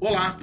Olá! 0.00 0.38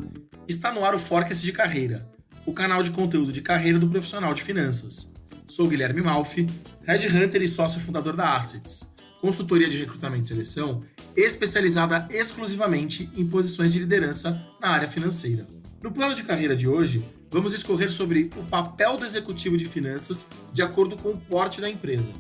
Está 0.48 0.72
no 0.72 0.84
ar 0.84 0.96
o 0.96 1.00
Forecast 1.00 1.44
de 1.44 1.52
Carreira, 1.52 2.08
o 2.46 2.54
canal 2.54 2.84
de 2.84 2.92
conteúdo 2.92 3.32
de 3.32 3.42
carreira 3.42 3.80
do 3.80 3.88
profissional 3.88 4.34
de 4.34 4.42
finanças. 4.42 5.14
Sou 5.48 5.68
Guilherme 5.68 6.02
Malfi, 6.02 6.48
Hunter 6.82 7.42
e 7.42 7.48
sócio 7.48 7.80
fundador 7.80 8.16
da 8.16 8.38
Assets, 8.38 8.94
consultoria 9.22 9.70
de 9.70 9.78
recrutamento 9.78 10.26
e 10.26 10.28
seleção 10.28 10.82
especializada 11.16 12.08
exclusivamente 12.12 13.10
em 13.16 13.26
posições 13.26 13.74
de 13.74 13.80
liderança 13.80 14.42
na 14.60 14.70
área 14.70 14.88
financeira. 14.88 15.46
No 15.82 15.92
plano 15.92 16.16
de 16.16 16.24
carreira 16.24 16.56
de 16.56 16.68
hoje, 16.68 17.06
vamos 17.30 17.54
escorrer 17.54 17.92
sobre 17.92 18.30
o 18.38 18.44
papel 18.46 18.98
do 18.98 19.06
executivo 19.06 19.58
de 19.58 19.66
finanças 19.66 20.28
de 20.52 20.62
acordo 20.62 20.98
com 20.98 21.10
o 21.10 21.18
porte 21.18 21.62
da 21.62 21.70
empresa. 21.70 22.14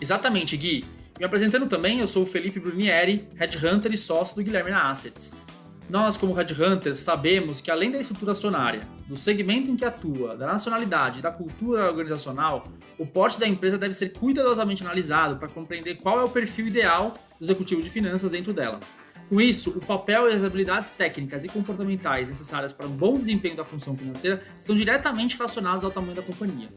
Exatamente, 0.00 0.56
Gui. 0.56 0.84
Me 1.20 1.26
apresentando 1.26 1.66
também, 1.66 2.00
eu 2.00 2.06
sou 2.06 2.22
o 2.22 2.26
Felipe 2.26 2.58
Brunieri, 2.58 3.28
Headhunter 3.36 3.92
e 3.92 3.98
sócio 3.98 4.34
do 4.36 4.42
Guilherme 4.42 4.70
na 4.70 4.90
Assets. 4.90 5.36
Nós, 5.86 6.16
como 6.16 6.32
Headhunters, 6.32 7.00
sabemos 7.00 7.60
que 7.60 7.70
além 7.70 7.90
da 7.90 7.98
estrutura 7.98 8.32
acionária, 8.32 8.88
do 9.06 9.18
segmento 9.18 9.70
em 9.70 9.76
que 9.76 9.84
atua, 9.84 10.34
da 10.34 10.46
nacionalidade 10.46 11.18
e 11.18 11.22
da 11.22 11.30
cultura 11.30 11.86
organizacional, 11.86 12.64
o 12.98 13.04
porte 13.04 13.38
da 13.38 13.46
empresa 13.46 13.76
deve 13.76 13.92
ser 13.92 14.14
cuidadosamente 14.14 14.82
analisado 14.82 15.36
para 15.36 15.46
compreender 15.46 15.96
qual 15.96 16.18
é 16.18 16.24
o 16.24 16.28
perfil 16.30 16.68
ideal 16.68 17.12
do 17.38 17.44
executivo 17.44 17.82
de 17.82 17.90
finanças 17.90 18.30
dentro 18.30 18.54
dela. 18.54 18.80
Com 19.28 19.42
isso, 19.42 19.76
o 19.76 19.84
papel 19.84 20.30
e 20.30 20.34
as 20.34 20.42
habilidades 20.42 20.88
técnicas 20.88 21.44
e 21.44 21.48
comportamentais 21.48 22.28
necessárias 22.28 22.72
para 22.72 22.86
um 22.86 22.92
bom 22.92 23.18
desempenho 23.18 23.56
da 23.56 23.64
função 23.66 23.94
financeira 23.94 24.42
estão 24.58 24.74
diretamente 24.74 25.36
relacionadas 25.36 25.84
ao 25.84 25.90
tamanho 25.90 26.14
da 26.14 26.22
companhia. 26.22 26.70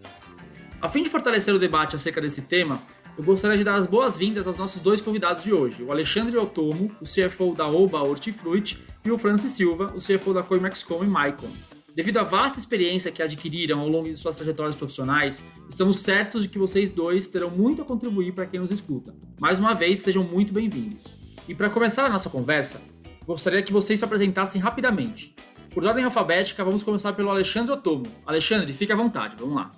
A 0.82 0.90
fim 0.90 1.02
de 1.02 1.10
fortalecer 1.10 1.56
o 1.56 1.58
debate 1.58 1.96
acerca 1.96 2.20
desse 2.20 2.42
tema, 2.42 2.78
eu 3.18 3.24
gostaria 3.24 3.58
de 3.58 3.64
dar 3.64 3.76
as 3.76 3.86
boas-vindas 3.86 4.48
aos 4.48 4.58
nossos 4.58 4.82
dois 4.82 5.00
convidados 5.00 5.44
de 5.44 5.54
hoje, 5.54 5.84
o 5.84 5.92
Alexandre 5.92 6.36
Otomo, 6.38 6.92
o 7.00 7.04
CFO 7.04 7.54
da 7.54 7.68
Oba 7.68 8.02
Hortifruit, 8.02 8.82
e 9.06 9.12
o 9.12 9.18
Francis 9.18 9.52
Silva, 9.52 9.94
o 9.96 10.00
CFO 10.00 10.34
da 10.34 10.42
Coimexcom 10.42 11.04
e 11.04 11.08
Maicon. 11.08 11.50
Devido 11.96 12.18
à 12.18 12.24
vasta 12.24 12.58
experiência 12.58 13.12
que 13.12 13.22
adquiriram 13.22 13.80
ao 13.80 13.88
longo 13.88 14.08
de 14.08 14.18
suas 14.18 14.36
trajetórias 14.36 14.76
profissionais, 14.76 15.48
estamos 15.70 15.98
certos 15.98 16.42
de 16.42 16.50
que 16.50 16.58
vocês 16.58 16.92
dois 16.92 17.28
terão 17.28 17.52
muito 17.52 17.84
a 17.84 17.86
contribuir 17.86 18.34
para 18.34 18.48
quem 18.48 18.60
nos 18.60 18.72
escuta. 18.72 19.14
Mais 19.40 19.60
uma 19.60 19.76
vez, 19.76 20.00
sejam 20.00 20.24
muito 20.24 20.52
bem-vindos. 20.52 21.16
E 21.48 21.54
para 21.54 21.70
começar 21.70 22.06
a 22.06 22.10
nossa 22.10 22.32
conversa, 22.32 22.82
gostaria 23.28 23.62
que 23.62 23.72
vocês 23.72 24.00
se 24.00 24.06
apresentassem 24.06 24.60
rapidamente. 24.60 25.36
Por 25.72 25.86
ordem 25.86 26.04
alfabética, 26.04 26.64
vamos 26.64 26.82
começar 26.82 27.14
pelo 27.14 27.30
Alexandre 27.30 27.74
Otomo. 27.74 28.08
Alexandre, 28.26 28.74
fique 28.74 28.92
à 28.92 28.96
vontade, 28.96 29.36
vamos 29.38 29.56
lá. 29.56 29.70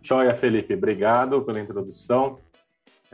Joia, 0.00 0.34
Felipe, 0.34 0.74
obrigado 0.74 1.42
pela 1.42 1.60
introdução. 1.60 2.38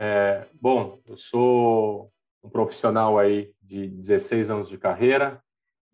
É, 0.01 0.47
bom, 0.53 1.01
eu 1.05 1.17
sou 1.17 2.09
um 2.41 2.49
profissional 2.49 3.19
aí 3.19 3.51
de 3.61 3.85
16 3.85 4.49
anos 4.49 4.69
de 4.69 4.77
carreira 4.77 5.43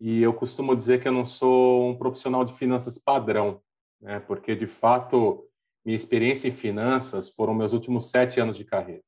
e 0.00 0.22
eu 0.22 0.32
costumo 0.32 0.76
dizer 0.76 1.02
que 1.02 1.08
eu 1.08 1.12
não 1.12 1.26
sou 1.26 1.90
um 1.90 1.98
profissional 1.98 2.44
de 2.44 2.54
finanças 2.54 2.98
padrão, 2.98 3.60
né? 4.00 4.20
porque 4.20 4.54
de 4.54 4.68
fato 4.68 5.44
minha 5.84 5.96
experiência 5.96 6.46
em 6.46 6.52
finanças 6.52 7.30
foram 7.34 7.52
meus 7.52 7.72
últimos 7.72 8.08
sete 8.08 8.38
anos 8.40 8.56
de 8.56 8.64
carreira. 8.64 9.02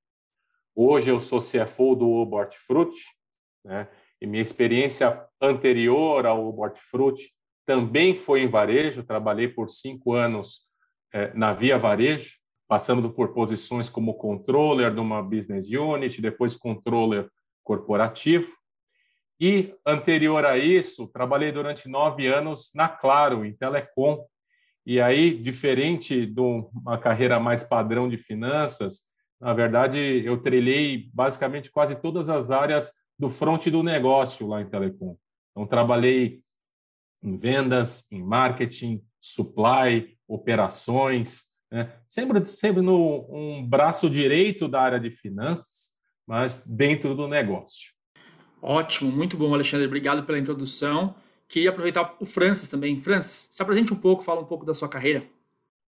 Hoje 0.74 1.12
eu 1.12 1.20
sou 1.20 1.38
CFO 1.38 1.94
do 1.94 2.10
Obort 2.10 2.56
Fruit, 2.56 2.96
né? 3.64 3.88
E 4.20 4.26
minha 4.26 4.42
experiência 4.42 5.24
anterior 5.41 6.26
ao 6.26 6.44
Obort 6.46 6.76
Fruit 6.78 7.32
também 7.66 8.16
foi 8.16 8.42
em 8.42 8.48
varejo. 8.48 9.02
Trabalhei 9.02 9.48
por 9.48 9.70
cinco 9.70 10.12
anos 10.12 10.69
eh, 11.12 11.32
na 11.34 11.52
Via 11.52 11.76
Varejo, 11.78 12.38
passando 12.69 13.11
por 13.11 13.33
posições 13.33 13.88
como 13.88 14.14
controller 14.14 14.92
de 14.92 15.00
uma 15.00 15.22
business 15.22 15.66
unit, 15.70 16.20
depois 16.20 16.55
controller 16.55 17.28
corporativo. 17.64 18.52
E 19.41 19.75
anterior 19.86 20.44
a 20.44 20.58
isso, 20.58 21.08
trabalhei 21.08 21.50
durante 21.50 21.88
nove 21.88 22.27
anos 22.27 22.70
na 22.75 22.88
Claro, 22.88 23.44
em 23.44 23.55
Telecom. 23.55 24.25
E 24.84 25.00
aí, 25.00 25.34
diferente 25.34 26.27
de 26.27 26.41
uma 26.41 26.98
carreira 26.98 27.41
mais 27.41 27.65
padrão 27.65 28.09
de 28.09 28.19
finanças, 28.19 29.09
na 29.41 29.54
verdade, 29.54 29.98
eu 30.25 30.43
trilhei 30.43 31.09
basicamente 31.14 31.70
quase 31.70 31.94
todas 31.97 32.28
as 32.28 32.50
áreas 32.50 32.93
do 33.19 33.31
front 33.31 33.69
do 33.69 33.82
negócio 33.82 34.47
lá 34.47 34.60
em 34.60 34.69
Telecom. 34.69 35.16
Então, 35.53 35.66
trabalhei 35.66 36.43
em 37.22 37.38
vendas, 37.38 38.10
em 38.12 38.22
marketing, 38.22 39.03
supply, 39.20 40.16
operações, 40.26 41.47
né? 41.71 41.93
sempre, 42.09 42.47
sempre 42.47 42.83
no 42.83 43.27
um 43.31 43.67
braço 43.67 44.09
direito 44.09 44.69
da 44.69 44.81
área 44.81 45.01
de 45.01 45.11
finanças, 45.11 45.99
mas 46.27 46.67
dentro 46.67 47.15
do 47.15 47.29
negócio. 47.29 47.91
Ótimo, 48.61 49.11
muito 49.11 49.37
bom, 49.37 49.55
Alexandre. 49.55 49.87
Obrigado 49.87 50.25
pela 50.25 50.39
introdução. 50.39 51.15
Queria 51.49 51.71
aproveitar 51.71 52.17
o 52.21 52.27
Francis 52.27 52.69
também. 52.69 53.01
Francis, 53.01 53.49
se 53.53 53.62
apresente 53.62 53.93
um 53.93 53.97
pouco, 53.97 54.23
fala 54.23 54.41
um 54.41 54.47
pouco 54.47 54.67
da 54.67 54.75
sua 54.75 54.89
carreira. 54.89 55.25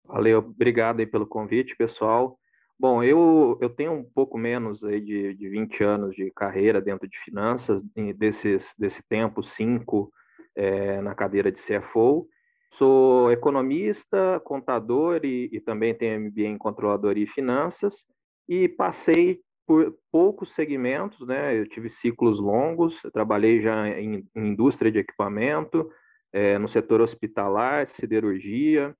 Valeu, 0.06 0.40
obrigado 0.40 1.00
aí 1.00 1.06
pelo 1.06 1.28
convite, 1.28 1.76
pessoal. 1.76 2.40
Bom, 2.80 3.04
eu, 3.04 3.58
eu 3.60 3.70
tenho 3.70 3.92
um 3.92 4.04
pouco 4.04 4.38
menos 4.38 4.84
aí 4.84 5.02
de, 5.02 5.34
de 5.34 5.50
20 5.50 5.84
anos 5.84 6.16
de 6.16 6.32
carreira 6.32 6.80
dentro 6.80 7.10
de 7.10 7.18
finanças, 7.20 7.84
desses, 8.16 8.66
desse 8.78 9.04
tempo, 9.04 9.44
cinco 9.44 10.12
é, 10.56 11.02
na 11.02 11.14
cadeira 11.14 11.52
de 11.52 11.60
CFO. 11.60 12.28
Sou 12.74 13.32
economista, 13.32 14.40
contador 14.44 15.22
e, 15.24 15.50
e 15.52 15.60
também 15.60 15.94
tenho 15.94 16.20
MBA 16.22 16.42
em 16.44 16.58
controladoria 16.58 17.24
e 17.24 17.28
finanças 17.28 18.06
e 18.48 18.68
passei 18.68 19.42
por 19.68 19.96
poucos 20.12 20.54
segmentos, 20.54 21.28
né? 21.28 21.60
Eu 21.60 21.68
tive 21.68 21.90
ciclos 21.90 22.40
longos, 22.40 23.00
trabalhei 23.14 23.62
já 23.62 23.88
em, 23.88 24.28
em 24.36 24.48
indústria 24.48 24.92
de 24.92 25.00
equipamento, 25.00 25.92
é, 26.34 26.58
no 26.58 26.68
setor 26.68 27.02
hospitalar, 27.02 27.88
siderurgia, 27.88 28.96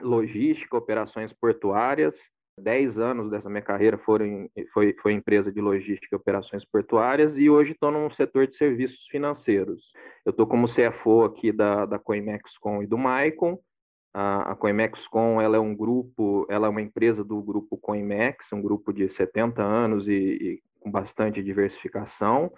logística, 0.00 0.76
operações 0.76 1.32
portuárias, 1.32 2.18
10 2.60 2.98
anos 2.98 3.30
dessa 3.30 3.48
minha 3.48 3.62
carreira 3.62 3.98
foram 3.98 4.48
foi, 4.72 4.94
foi 5.02 5.12
empresa 5.12 5.50
de 5.50 5.60
logística 5.60 6.14
e 6.14 6.16
operações 6.16 6.64
portuárias 6.64 7.36
e 7.36 7.50
hoje 7.50 7.72
estou 7.72 7.90
no 7.90 8.10
setor 8.12 8.46
de 8.46 8.56
serviços 8.56 9.06
financeiros. 9.10 9.82
Eu 10.24 10.30
estou 10.30 10.46
como 10.46 10.68
CFO 10.68 11.24
aqui 11.24 11.50
da, 11.50 11.86
da 11.86 11.98
Coimexcom 11.98 12.82
e 12.82 12.86
do 12.86 12.98
Maicon. 12.98 13.58
A, 14.12 14.52
a 14.52 14.58
ela 15.42 15.56
é 15.56 15.60
um 15.60 15.74
grupo, 15.74 16.46
ela 16.50 16.66
é 16.66 16.70
uma 16.70 16.82
empresa 16.82 17.22
do 17.22 17.40
grupo 17.40 17.78
Coimex, 17.78 18.52
um 18.52 18.60
grupo 18.60 18.92
de 18.92 19.08
70 19.08 19.62
anos 19.62 20.08
e, 20.08 20.12
e 20.12 20.62
com 20.80 20.90
bastante 20.90 21.42
diversificação. 21.42 22.52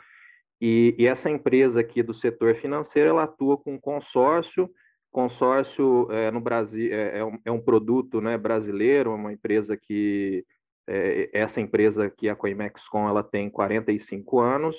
E, 0.61 0.95
e, 0.97 1.07
essa 1.07 1.29
empresa 1.29 1.81
aqui 1.81 2.03
do 2.03 2.15
setor 2.15 2.55
financeiro, 2.55 3.11
ela 3.11 3.25
atua 3.25 3.59
com 3.59 3.79
consórcio 3.81 4.71
consórcio 5.13 6.11
é, 6.11 6.31
no 6.31 6.41
Brasil 6.41 6.93
é, 6.93 7.19
é, 7.19 7.25
um, 7.25 7.39
é, 7.45 7.51
um, 7.53 7.61
produto 7.61 8.21
né, 8.21 8.37
brasileiro, 8.39 9.15
uma 9.15 9.33
empresa 9.33 9.77
que 9.77 10.45
é, 10.89 11.29
essa 11.33 11.61
empresa 11.61 12.07
aqui, 12.07 12.29
a 12.29 12.35
Coimexcom, 12.35 13.09
ela 13.09 13.23
tem 13.23 13.51
45 13.51 14.41
anos 14.41 14.77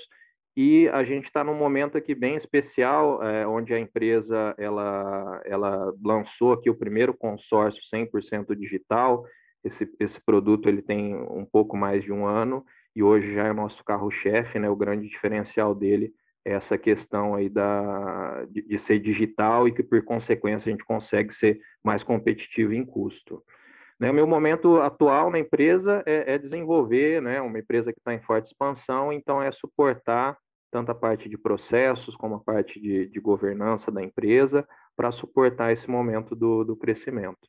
e 0.57 0.89
a 0.89 1.03
gente 1.03 1.25
está 1.25 1.43
num 1.43 1.55
momento 1.55 1.97
aqui 1.97 2.13
bem 2.13 2.35
especial, 2.35 3.23
é, 3.23 3.47
onde 3.47 3.73
a 3.73 3.79
empresa 3.79 4.53
ela, 4.57 5.41
ela 5.45 5.93
lançou 6.03 6.53
aqui 6.53 6.69
o 6.69 6.75
primeiro 6.75 7.13
consórcio 7.13 7.81
100% 7.91 8.55
digital. 8.55 9.25
Esse, 9.63 9.89
esse 9.99 10.19
produto 10.19 10.67
ele 10.67 10.81
tem 10.81 11.15
um 11.15 11.45
pouco 11.45 11.77
mais 11.77 12.03
de 12.03 12.11
um 12.11 12.25
ano 12.25 12.65
e 12.95 13.01
hoje 13.01 13.33
já 13.33 13.47
é 13.47 13.51
o 13.51 13.55
nosso 13.55 13.83
carro-chefe, 13.83 14.59
né? 14.59 14.69
O 14.69 14.75
grande 14.75 15.07
diferencial 15.07 15.73
dele 15.73 16.13
essa 16.45 16.77
questão 16.77 17.35
aí 17.35 17.49
da, 17.49 18.45
de, 18.45 18.61
de, 18.61 18.79
ser 18.79 18.99
digital 18.99 19.67
e 19.67 19.71
que, 19.71 19.81
por 19.81 20.03
consequência, 20.03 20.69
a 20.69 20.71
gente 20.71 20.83
consegue 20.83 21.33
ser 21.33 21.59
mais 21.83 22.03
competitivo 22.03 22.73
em 22.73 22.85
custo. 22.85 23.43
Né, 23.99 24.11
o 24.11 24.13
meu 24.13 24.27
momento 24.27 24.81
atual 24.81 25.31
na 25.31 25.39
empresa 25.39 26.03
é, 26.05 26.33
é 26.33 26.37
desenvolver 26.37 27.21
né, 27.21 27.39
uma 27.39 27.59
empresa 27.59 27.93
que 27.93 27.99
está 27.99 28.13
em 28.13 28.21
forte 28.21 28.47
expansão, 28.47 29.13
então 29.13 29.41
é 29.41 29.51
suportar 29.51 30.37
tanto 30.69 30.91
a 30.91 30.95
parte 30.95 31.29
de 31.29 31.37
processos 31.37 32.15
como 32.15 32.35
a 32.35 32.39
parte 32.39 32.81
de, 32.81 33.07
de 33.07 33.19
governança 33.19 33.91
da 33.91 34.01
empresa 34.01 34.67
para 34.95 35.11
suportar 35.11 35.71
esse 35.71 35.89
momento 35.89 36.35
do, 36.35 36.63
do 36.63 36.75
crescimento. 36.75 37.47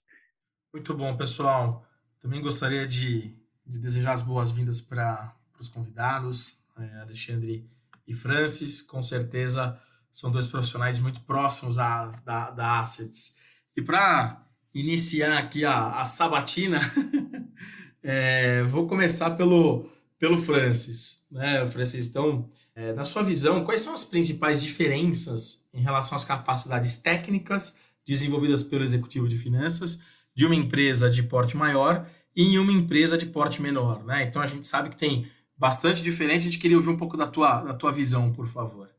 Muito 0.73 0.95
bom, 0.95 1.17
pessoal. 1.17 1.87
Também 2.21 2.43
gostaria 2.43 2.87
de, 2.87 3.35
de 3.67 3.79
desejar 3.79 4.13
as 4.13 4.23
boas-vindas 4.23 4.81
para 4.81 5.35
os 5.59 5.69
convidados, 5.69 6.65
é, 6.79 7.01
Alexandre 7.01 7.69
e 8.07 8.15
Francis, 8.15 8.83
com 8.83 9.03
certeza 9.03 9.79
são 10.13 10.31
dois 10.31 10.47
profissionais 10.47 10.99
muito 10.99 11.21
próximos 11.23 11.79
a, 11.79 12.07
da, 12.25 12.51
da 12.51 12.81
Assets. 12.81 13.37
E 13.77 13.83
para 13.83 14.47
iniciar 14.73 15.39
aqui 15.39 15.65
a, 15.65 16.01
a 16.01 16.07
sabatina, 16.07 16.81
é, 18.03 18.63
vou 18.63 18.87
começar 18.87 19.31
pelo, 19.31 19.91
pelo 20.19 20.37
Francis. 20.37 21.27
Né, 21.31 21.67
Francis, 21.67 22.07
então, 22.07 22.49
é, 22.77 22.93
na 22.93 23.05
sua 23.05 23.23
visão, 23.23 23.65
quais 23.65 23.81
são 23.81 23.93
as 23.93 24.05
principais 24.05 24.63
diferenças 24.63 25.69
em 25.75 25.81
relação 25.81 26.17
às 26.17 26.25
capacidades 26.25 26.97
técnicas 26.97 27.81
desenvolvidas 28.07 28.63
pelo 28.63 28.85
executivo 28.85 29.29
de 29.29 29.37
finanças 29.37 30.03
de 30.35 30.45
uma 30.45 30.55
empresa 30.55 31.11
de 31.11 31.23
porte 31.23 31.57
maior 31.57 32.09
e 32.37 32.43
em 32.43 32.59
uma 32.59 32.73
empresa 32.73 33.19
de 33.19 33.27
porte 33.27 33.61
menor? 33.61 34.05
Né? 34.05 34.25
Então, 34.25 34.41
a 34.41 34.47
gente 34.47 34.67
sabe 34.67 34.91
que 34.91 34.97
tem 34.97 35.29
bastante 35.57 36.03
diferente. 36.03 36.41
A 36.41 36.45
gente 36.45 36.59
queria 36.59 36.77
ouvir 36.77 36.91
um 36.91 36.97
pouco 36.97 37.17
da 37.17 37.27
tua, 37.27 37.61
da 37.61 37.75
tua 37.75 37.93
visão, 37.93 38.33
por 38.33 38.47
favor. 38.47 38.91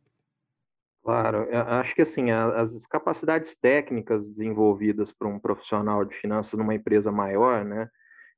Claro, 1.04 1.48
acho 1.52 1.94
que 1.94 2.02
assim, 2.02 2.32
as 2.32 2.84
capacidades 2.88 3.56
técnicas 3.56 4.28
desenvolvidas 4.28 5.12
por 5.12 5.28
um 5.28 5.40
profissional 5.40 6.04
de 6.04 6.16
finanças 6.16 6.58
numa 6.58 6.74
empresa 6.74 7.12
maior, 7.12 7.64
né, 7.64 7.88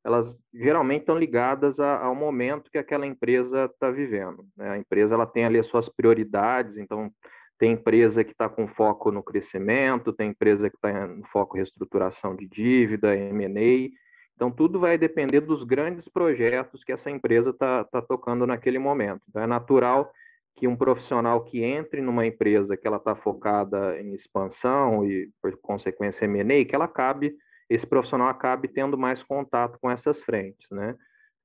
elas 0.04 0.36
geralmente 0.54 1.02
estão 1.02 1.18
ligadas 1.18 1.80
ao 1.80 2.14
momento 2.14 2.70
que 2.70 2.78
aquela 2.78 3.06
empresa 3.06 3.66
está 3.66 3.90
vivendo. 3.90 4.46
Né? 4.56 4.70
A 4.72 4.78
empresa 4.78 5.14
ela 5.14 5.26
tem 5.26 5.46
ali 5.46 5.60
as 5.60 5.68
suas 5.68 5.88
prioridades, 5.88 6.78
então 6.78 7.10
tem 7.58 7.72
empresa 7.72 8.24
que 8.24 8.32
está 8.32 8.48
com 8.48 8.68
foco 8.68 9.12
no 9.12 9.24
crescimento, 9.24 10.14
tem 10.14 10.30
empresa 10.30 10.70
que 10.70 10.76
está 10.76 11.08
no 11.08 11.26
foco 11.28 11.56
reestruturação 11.56 12.36
de 12.36 12.48
dívida, 12.48 13.16
M&A, 13.16 13.90
então, 14.38 14.52
tudo 14.52 14.80
vai 14.80 15.00
depender 15.00 15.42
dos 15.42 15.64
grandes 15.64 16.08
projetos 16.08 16.84
que 16.84 16.92
essa 16.92 17.10
empresa 17.10 17.50
está 17.50 17.84
tá 17.84 18.04
tocando 18.04 18.46
naquele 18.46 18.78
momento. 18.78 19.20
Então, 19.28 19.42
é 19.42 19.48
natural 19.48 20.14
que 20.56 20.68
um 20.68 20.76
profissional 20.76 21.44
que 21.44 21.64
entre 21.64 22.02
numa 22.02 22.24
empresa 22.24 22.78
que 22.78 22.86
ela 22.88 22.98
está 22.98 23.16
focada 23.16 24.00
em 24.00 24.14
expansão 24.14 25.04
e, 25.04 25.32
por 25.42 25.58
consequência, 25.58 26.26
M&A, 26.26 26.64
que 26.66 26.76
ela 26.76 26.86
acabe, 26.86 27.36
esse 27.68 27.86
profissional 27.88 28.28
acabe 28.28 28.68
tendo 28.68 28.96
mais 28.96 29.24
contato 29.24 29.80
com 29.82 29.90
essas 29.90 30.22
frentes, 30.22 30.68
né? 30.70 30.96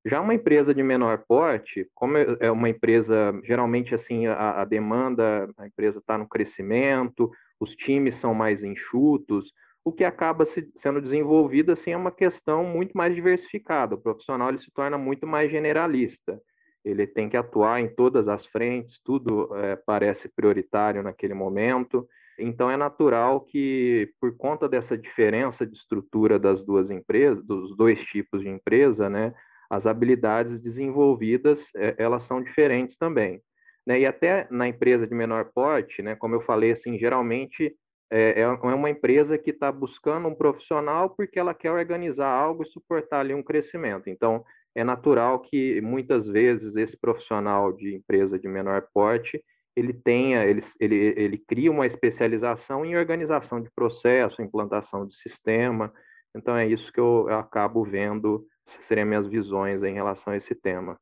Já 0.04 0.20
uma 0.20 0.34
empresa 0.34 0.74
de 0.74 0.82
menor 0.82 1.24
porte, 1.26 1.88
como 1.94 2.18
é 2.18 2.50
uma 2.50 2.68
empresa, 2.68 3.32
geralmente, 3.42 3.94
assim, 3.94 4.26
a, 4.26 4.60
a 4.60 4.64
demanda, 4.66 5.48
a 5.56 5.66
empresa 5.66 5.98
está 5.98 6.18
no 6.18 6.28
crescimento, 6.28 7.30
os 7.58 7.74
times 7.74 8.16
são 8.16 8.34
mais 8.34 8.62
enxutos, 8.62 9.50
o 9.84 9.92
que 9.92 10.04
acaba 10.04 10.44
se, 10.44 10.70
sendo 10.76 11.00
desenvolvido, 11.00 11.72
assim, 11.72 11.92
é 11.92 11.96
uma 11.96 12.12
questão 12.12 12.64
muito 12.64 12.96
mais 12.96 13.14
diversificada. 13.14 13.94
O 13.94 14.00
profissional, 14.00 14.48
ele 14.48 14.58
se 14.58 14.70
torna 14.72 14.96
muito 14.96 15.26
mais 15.26 15.50
generalista 15.50 16.40
ele 16.84 17.06
tem 17.06 17.28
que 17.28 17.36
atuar 17.36 17.80
em 17.80 17.88
todas 17.88 18.28
as 18.28 18.44
frentes, 18.44 19.00
tudo 19.04 19.54
é, 19.56 19.76
parece 19.76 20.28
prioritário 20.28 21.02
naquele 21.02 21.34
momento. 21.34 22.08
Então 22.38 22.70
é 22.70 22.76
natural 22.76 23.40
que, 23.42 24.10
por 24.20 24.36
conta 24.36 24.68
dessa 24.68 24.98
diferença 24.98 25.66
de 25.66 25.76
estrutura 25.76 26.38
das 26.38 26.64
duas 26.64 26.90
empresas, 26.90 27.44
dos 27.44 27.76
dois 27.76 28.02
tipos 28.04 28.40
de 28.40 28.48
empresa, 28.48 29.08
né, 29.08 29.32
as 29.70 29.86
habilidades 29.86 30.58
desenvolvidas 30.58 31.68
é, 31.76 31.94
elas 31.98 32.24
são 32.24 32.42
diferentes 32.42 32.96
também. 32.96 33.40
Né? 33.86 34.00
E 34.00 34.06
até 34.06 34.48
na 34.50 34.66
empresa 34.66 35.06
de 35.06 35.14
menor 35.14 35.50
porte, 35.54 36.02
né, 36.02 36.16
como 36.16 36.34
eu 36.34 36.40
falei, 36.40 36.72
assim, 36.72 36.98
geralmente 36.98 37.74
é, 38.12 38.40
é, 38.40 38.42
é 38.42 38.46
uma 38.46 38.90
empresa 38.90 39.38
que 39.38 39.50
está 39.50 39.72
buscando 39.72 40.28
um 40.28 40.34
profissional 40.34 41.08
porque 41.08 41.38
ela 41.38 41.54
quer 41.54 41.72
organizar 41.72 42.28
algo 42.28 42.62
e 42.62 42.66
suportar 42.66 43.20
ali 43.20 43.32
um 43.32 43.42
crescimento. 43.42 44.10
Então 44.10 44.44
é 44.74 44.84
natural 44.84 45.40
que 45.40 45.80
muitas 45.80 46.26
vezes 46.26 46.76
esse 46.76 46.96
profissional 46.96 47.72
de 47.72 47.94
empresa 47.94 48.38
de 48.38 48.46
menor 48.46 48.86
porte 48.92 49.42
ele 49.74 49.94
tenha, 49.94 50.44
ele, 50.44 50.62
ele, 50.78 51.14
ele 51.16 51.38
cria 51.38 51.70
uma 51.70 51.86
especialização 51.86 52.84
em 52.84 52.94
organização 52.94 53.62
de 53.62 53.70
processo, 53.74 54.42
implantação 54.42 55.06
de 55.06 55.16
sistema. 55.16 55.90
Então 56.36 56.54
é 56.54 56.66
isso 56.66 56.92
que 56.92 57.00
eu, 57.00 57.26
eu 57.30 57.38
acabo 57.38 57.82
vendo, 57.82 58.46
seriam 58.82 59.06
minhas 59.06 59.26
visões 59.26 59.82
em 59.82 59.94
relação 59.94 60.34
a 60.34 60.36
esse 60.36 60.54
tema. 60.54 60.98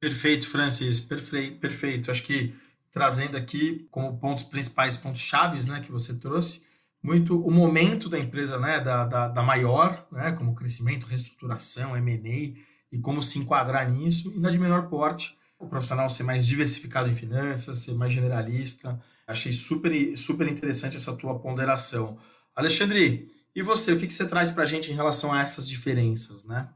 Perfeito, 0.00 0.48
Francis, 0.48 0.98
perfeito, 0.98 1.60
perfeito. 1.60 2.10
Acho 2.10 2.24
que 2.24 2.52
trazendo 2.92 3.36
aqui 3.36 3.86
como 3.90 4.18
pontos 4.18 4.44
principais, 4.44 4.96
pontos 4.96 5.20
chaves, 5.20 5.66
né, 5.66 5.80
que 5.80 5.92
você 5.92 6.18
trouxe, 6.18 6.66
muito 7.02 7.40
o 7.40 7.50
momento 7.50 8.08
da 8.08 8.18
empresa, 8.18 8.58
né, 8.58 8.80
da, 8.80 9.04
da, 9.04 9.28
da 9.28 9.42
maior, 9.42 10.06
né, 10.10 10.32
como 10.32 10.54
crescimento, 10.54 11.06
reestruturação, 11.06 11.96
M&A, 11.96 12.58
e 12.90 12.98
como 13.00 13.22
se 13.22 13.38
enquadrar 13.38 13.90
nisso, 13.90 14.32
e 14.34 14.40
na 14.40 14.50
de 14.50 14.58
menor 14.58 14.88
porte, 14.88 15.36
o 15.58 15.66
profissional 15.66 16.08
ser 16.08 16.22
mais 16.22 16.46
diversificado 16.46 17.10
em 17.10 17.14
finanças, 17.14 17.78
ser 17.80 17.94
mais 17.94 18.12
generalista. 18.12 19.00
Achei 19.26 19.52
super, 19.52 20.16
super 20.16 20.48
interessante 20.48 20.96
essa 20.96 21.14
tua 21.16 21.38
ponderação. 21.38 22.18
Alexandre, 22.54 23.30
e 23.54 23.62
você, 23.62 23.92
o 23.92 23.98
que, 23.98 24.06
que 24.06 24.14
você 24.14 24.26
traz 24.26 24.50
para 24.50 24.62
a 24.62 24.66
gente 24.66 24.90
em 24.90 24.94
relação 24.94 25.32
a 25.32 25.42
essas 25.42 25.68
diferenças, 25.68 26.44
né? 26.44 26.68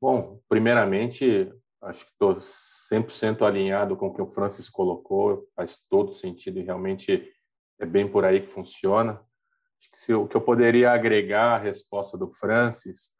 Bom, 0.00 0.40
primeiramente, 0.48 1.50
acho 1.84 2.06
que 2.06 2.12
estou 2.12 2.36
100% 2.36 3.46
alinhado 3.46 3.96
com 3.96 4.06
o 4.06 4.14
que 4.14 4.22
o 4.22 4.30
Francis 4.30 4.68
colocou, 4.68 5.48
faz 5.54 5.78
todo 5.88 6.12
sentido 6.12 6.58
e 6.58 6.62
realmente 6.62 7.30
é 7.78 7.86
bem 7.86 8.08
por 8.08 8.24
aí 8.24 8.40
que 8.40 8.52
funciona. 8.52 9.20
Acho 9.78 9.90
que 9.90 9.98
se, 9.98 10.14
o 10.14 10.26
que 10.26 10.36
eu 10.36 10.40
poderia 10.40 10.92
agregar 10.92 11.54
à 11.54 11.58
resposta 11.58 12.16
do 12.16 12.30
Francis 12.30 13.12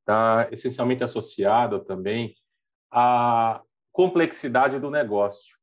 está 0.00 0.48
essencialmente 0.50 1.04
associado 1.04 1.84
também 1.84 2.34
à 2.90 3.62
complexidade 3.92 4.78
do 4.78 4.90
negócio. 4.90 5.56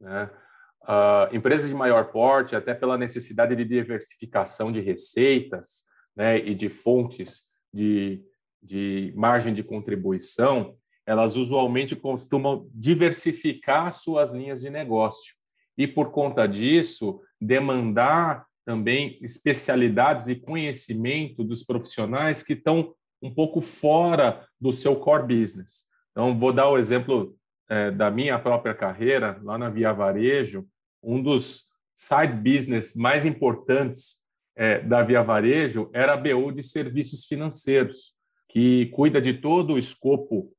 Né? 0.00 0.30
Uh, 0.82 1.34
empresas 1.34 1.68
de 1.68 1.74
maior 1.74 2.10
porte, 2.10 2.54
até 2.54 2.74
pela 2.74 2.98
necessidade 2.98 3.56
de 3.56 3.64
diversificação 3.64 4.70
de 4.70 4.80
receitas 4.80 5.84
né, 6.14 6.38
e 6.38 6.54
de 6.54 6.68
fontes 6.68 7.54
de, 7.72 8.22
de 8.62 9.12
margem 9.16 9.54
de 9.54 9.62
contribuição, 9.62 10.76
elas 11.06 11.36
usualmente 11.36 11.94
costumam 11.94 12.68
diversificar 12.72 13.92
suas 13.92 14.32
linhas 14.32 14.60
de 14.60 14.70
negócio. 14.70 15.34
E, 15.76 15.86
por 15.86 16.10
conta 16.10 16.46
disso, 16.46 17.20
demandar 17.40 18.46
também 18.64 19.18
especialidades 19.20 20.28
e 20.28 20.36
conhecimento 20.36 21.44
dos 21.44 21.62
profissionais 21.62 22.42
que 22.42 22.54
estão 22.54 22.94
um 23.20 23.32
pouco 23.32 23.60
fora 23.60 24.46
do 24.60 24.72
seu 24.72 24.96
core 24.96 25.40
business. 25.40 25.84
Então, 26.12 26.38
vou 26.38 26.52
dar 26.52 26.70
o 26.70 26.78
exemplo 26.78 27.36
é, 27.68 27.90
da 27.90 28.10
minha 28.10 28.38
própria 28.38 28.74
carreira, 28.74 29.40
lá 29.42 29.58
na 29.58 29.68
Via 29.68 29.92
Varejo, 29.92 30.66
um 31.02 31.22
dos 31.22 31.72
side 31.94 32.32
business 32.32 32.94
mais 32.96 33.24
importantes 33.24 34.24
é, 34.56 34.80
da 34.80 35.02
Via 35.02 35.22
Varejo 35.22 35.90
era 35.92 36.14
a 36.14 36.16
BU 36.16 36.52
de 36.52 36.62
serviços 36.62 37.24
financeiros, 37.24 38.14
que 38.48 38.86
cuida 38.86 39.20
de 39.20 39.34
todo 39.34 39.74
o 39.74 39.78
escopo 39.78 40.52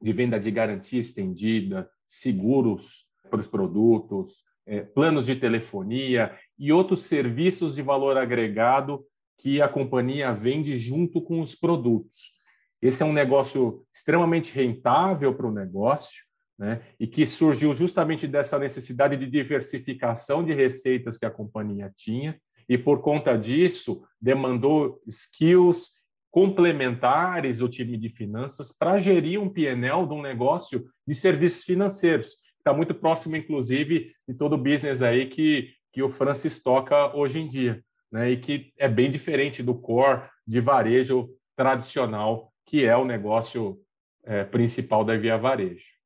de 0.00 0.12
venda 0.12 0.38
de 0.38 0.50
garantia 0.50 1.00
estendida, 1.00 1.88
seguros 2.06 3.06
para 3.30 3.40
os 3.40 3.46
produtos, 3.46 4.42
é, 4.66 4.82
planos 4.82 5.26
de 5.26 5.34
telefonia 5.34 6.36
e 6.58 6.72
outros 6.72 7.04
serviços 7.04 7.74
de 7.74 7.82
valor 7.82 8.16
agregado 8.16 9.04
que 9.38 9.62
a 9.62 9.68
companhia 9.68 10.32
vende 10.32 10.76
junto 10.76 11.22
com 11.22 11.40
os 11.40 11.54
produtos. 11.54 12.34
Esse 12.80 13.02
é 13.02 13.06
um 13.06 13.12
negócio 13.12 13.84
extremamente 13.92 14.52
rentável 14.52 15.34
para 15.34 15.46
o 15.46 15.52
negócio, 15.52 16.22
né? 16.58 16.82
e 16.98 17.06
que 17.06 17.26
surgiu 17.26 17.72
justamente 17.72 18.26
dessa 18.26 18.58
necessidade 18.58 19.16
de 19.16 19.26
diversificação 19.26 20.44
de 20.44 20.52
receitas 20.52 21.16
que 21.16 21.26
a 21.26 21.30
companhia 21.30 21.92
tinha, 21.96 22.38
e 22.68 22.76
por 22.76 23.00
conta 23.00 23.36
disso 23.36 24.02
demandou 24.20 25.00
skills 25.06 25.97
complementares 26.30 27.60
ao 27.60 27.68
time 27.68 27.96
de 27.96 28.08
finanças 28.08 28.72
para 28.72 28.98
gerir 28.98 29.40
um 29.40 29.48
PNL 29.48 30.06
de 30.06 30.14
um 30.14 30.22
negócio 30.22 30.86
de 31.06 31.14
serviços 31.14 31.62
financeiros. 31.62 32.36
Está 32.58 32.72
muito 32.72 32.94
próximo, 32.94 33.36
inclusive, 33.36 34.12
de 34.26 34.34
todo 34.34 34.54
o 34.54 34.58
business 34.58 35.00
aí 35.00 35.26
que, 35.26 35.70
que 35.92 36.02
o 36.02 36.10
Francis 36.10 36.62
toca 36.62 37.16
hoje 37.16 37.38
em 37.38 37.48
dia 37.48 37.82
né, 38.10 38.30
e 38.30 38.36
que 38.36 38.72
é 38.76 38.88
bem 38.88 39.10
diferente 39.10 39.62
do 39.62 39.74
core 39.74 40.22
de 40.46 40.60
varejo 40.60 41.30
tradicional, 41.56 42.52
que 42.64 42.84
é 42.84 42.96
o 42.96 43.04
negócio 43.04 43.80
é, 44.24 44.44
principal 44.44 45.04
da 45.04 45.16
Via 45.16 45.36
Varejo. 45.36 45.98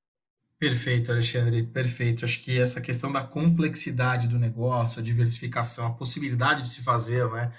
Perfeito, 0.59 1.11
Alexandre, 1.11 1.64
perfeito. 1.64 2.25
Acho 2.25 2.41
que 2.41 2.57
essa 2.57 2.81
questão 2.81 3.11
da 3.11 3.25
complexidade 3.25 4.29
do 4.29 4.38
negócio, 4.38 5.00
a 5.00 5.02
diversificação, 5.02 5.88
a 5.88 5.93
possibilidade 5.93 6.62
de 6.62 6.69
se 6.69 6.85
fazer, 6.85 7.29
né? 7.31 7.52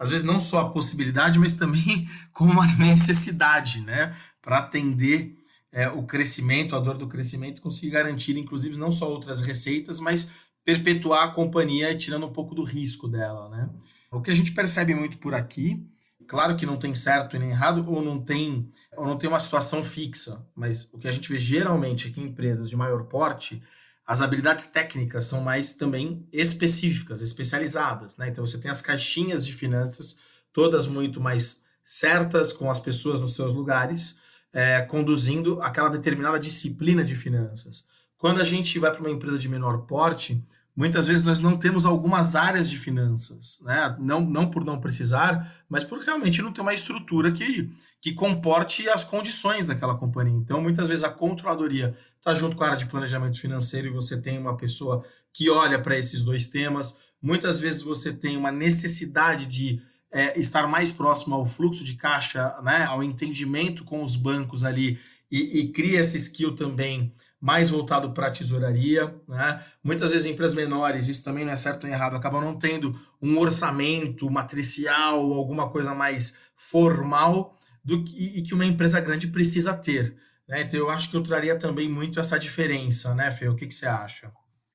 Às 0.00 0.08
vezes 0.08 0.26
não 0.26 0.40
só 0.40 0.60
a 0.60 0.70
possibilidade, 0.70 1.38
mas 1.38 1.52
também 1.52 2.08
como 2.32 2.52
uma 2.52 2.66
necessidade, 2.66 3.82
né? 3.82 4.16
Para 4.40 4.58
atender 4.58 5.36
é, 5.70 5.90
o 5.90 6.04
crescimento, 6.04 6.74
a 6.74 6.80
dor 6.80 6.96
do 6.96 7.06
crescimento, 7.06 7.60
conseguir 7.60 7.90
garantir, 7.90 8.38
inclusive, 8.38 8.78
não 8.78 8.90
só 8.90 9.10
outras 9.10 9.42
receitas, 9.42 10.00
mas 10.00 10.30
perpetuar 10.64 11.28
a 11.28 11.32
companhia 11.32 11.94
tirando 11.96 12.26
um 12.26 12.32
pouco 12.32 12.54
do 12.54 12.64
risco 12.64 13.06
dela, 13.06 13.50
né? 13.50 13.68
O 14.10 14.22
que 14.22 14.30
a 14.30 14.34
gente 14.34 14.52
percebe 14.52 14.94
muito 14.94 15.18
por 15.18 15.34
aqui, 15.34 15.86
claro 16.26 16.56
que 16.56 16.64
não 16.64 16.78
tem 16.78 16.94
certo 16.94 17.36
e 17.36 17.38
nem 17.38 17.50
errado, 17.50 17.84
ou 17.86 18.02
não 18.02 18.20
tem, 18.20 18.70
ou 18.96 19.04
não 19.04 19.18
tem 19.18 19.28
uma 19.28 19.38
situação 19.38 19.84
fixa, 19.84 20.44
mas 20.54 20.88
o 20.94 20.98
que 20.98 21.08
a 21.08 21.12
gente 21.12 21.30
vê 21.30 21.38
geralmente 21.38 22.08
aqui 22.08 22.20
em 22.20 22.24
empresas 22.24 22.70
de 22.70 22.76
maior 22.76 23.04
porte, 23.04 23.62
as 24.10 24.20
habilidades 24.20 24.64
técnicas 24.64 25.26
são 25.26 25.40
mais 25.40 25.74
também 25.74 26.26
específicas, 26.32 27.22
especializadas, 27.22 28.16
né? 28.16 28.28
Então 28.28 28.44
você 28.44 28.58
tem 28.58 28.68
as 28.68 28.82
caixinhas 28.82 29.46
de 29.46 29.52
finanças, 29.52 30.18
todas 30.52 30.84
muito 30.88 31.20
mais 31.20 31.64
certas, 31.84 32.52
com 32.52 32.68
as 32.68 32.80
pessoas 32.80 33.20
nos 33.20 33.36
seus 33.36 33.54
lugares, 33.54 34.20
é, 34.52 34.82
conduzindo 34.82 35.62
aquela 35.62 35.88
determinada 35.88 36.40
disciplina 36.40 37.04
de 37.04 37.14
finanças. 37.14 37.86
Quando 38.18 38.40
a 38.40 38.44
gente 38.44 38.80
vai 38.80 38.90
para 38.90 38.98
uma 39.00 39.12
empresa 39.12 39.38
de 39.38 39.48
menor 39.48 39.86
porte, 39.86 40.44
muitas 40.74 41.06
vezes 41.06 41.22
nós 41.22 41.38
não 41.38 41.56
temos 41.56 41.86
algumas 41.86 42.34
áreas 42.34 42.68
de 42.68 42.76
finanças, 42.76 43.60
né? 43.62 43.94
não, 44.00 44.20
não 44.20 44.50
por 44.50 44.64
não 44.64 44.80
precisar, 44.80 45.54
mas 45.68 45.84
por 45.84 46.00
realmente 46.00 46.42
não 46.42 46.52
ter 46.52 46.62
uma 46.62 46.74
estrutura 46.74 47.30
que, 47.30 47.70
que 48.00 48.12
comporte 48.12 48.88
as 48.88 49.04
condições 49.04 49.66
daquela 49.66 49.96
companhia. 49.96 50.36
Então, 50.36 50.60
muitas 50.60 50.88
vezes 50.88 51.04
a 51.04 51.10
controladoria 51.10 51.96
está 52.20 52.34
junto 52.34 52.54
com 52.54 52.62
a 52.62 52.66
área 52.68 52.78
de 52.78 52.86
planejamento 52.86 53.40
financeiro 53.40 53.88
e 53.88 53.90
você 53.90 54.20
tem 54.20 54.38
uma 54.38 54.56
pessoa 54.56 55.04
que 55.32 55.48
olha 55.50 55.80
para 55.80 55.98
esses 55.98 56.22
dois 56.22 56.46
temas. 56.48 57.00
Muitas 57.20 57.58
vezes 57.58 57.82
você 57.82 58.12
tem 58.12 58.36
uma 58.36 58.52
necessidade 58.52 59.46
de 59.46 59.82
é, 60.12 60.38
estar 60.38 60.66
mais 60.66 60.92
próximo 60.92 61.34
ao 61.34 61.46
fluxo 61.46 61.82
de 61.82 61.94
caixa, 61.94 62.54
né, 62.62 62.84
ao 62.84 63.02
entendimento 63.02 63.84
com 63.84 64.02
os 64.02 64.16
bancos 64.16 64.64
ali 64.64 64.98
e, 65.30 65.60
e 65.60 65.72
cria 65.72 66.00
esse 66.00 66.18
skill 66.18 66.54
também 66.54 67.14
mais 67.40 67.70
voltado 67.70 68.12
para 68.12 68.26
a 68.26 68.30
tesouraria. 68.30 69.14
Né? 69.26 69.64
Muitas 69.82 70.12
vezes 70.12 70.26
empresas 70.26 70.54
menores, 70.54 71.08
isso 71.08 71.24
também 71.24 71.44
não 71.44 71.52
é 71.52 71.56
certo 71.56 71.84
nem 71.84 71.94
errado, 71.94 72.16
acabam 72.16 72.42
não 72.42 72.58
tendo 72.58 73.00
um 73.22 73.38
orçamento 73.38 74.28
matricial, 74.30 75.32
alguma 75.32 75.70
coisa 75.70 75.94
mais 75.94 76.38
formal 76.54 77.56
do 77.82 78.04
que, 78.04 78.38
e 78.38 78.42
que 78.42 78.52
uma 78.52 78.66
empresa 78.66 79.00
grande 79.00 79.28
precisa 79.28 79.72
ter. 79.72 80.16
Né? 80.50 80.62
Então 80.62 80.80
eu 80.80 80.90
acho 80.90 81.08
que 81.08 81.16
eu 81.16 81.22
traria 81.22 81.56
também 81.56 81.88
muito 81.88 82.18
essa 82.18 82.36
diferença, 82.36 83.14
né, 83.14 83.30
Fê? 83.30 83.48
O 83.48 83.54
que, 83.54 83.68
que 83.68 83.74
você 83.74 83.86
acha? 83.86 84.32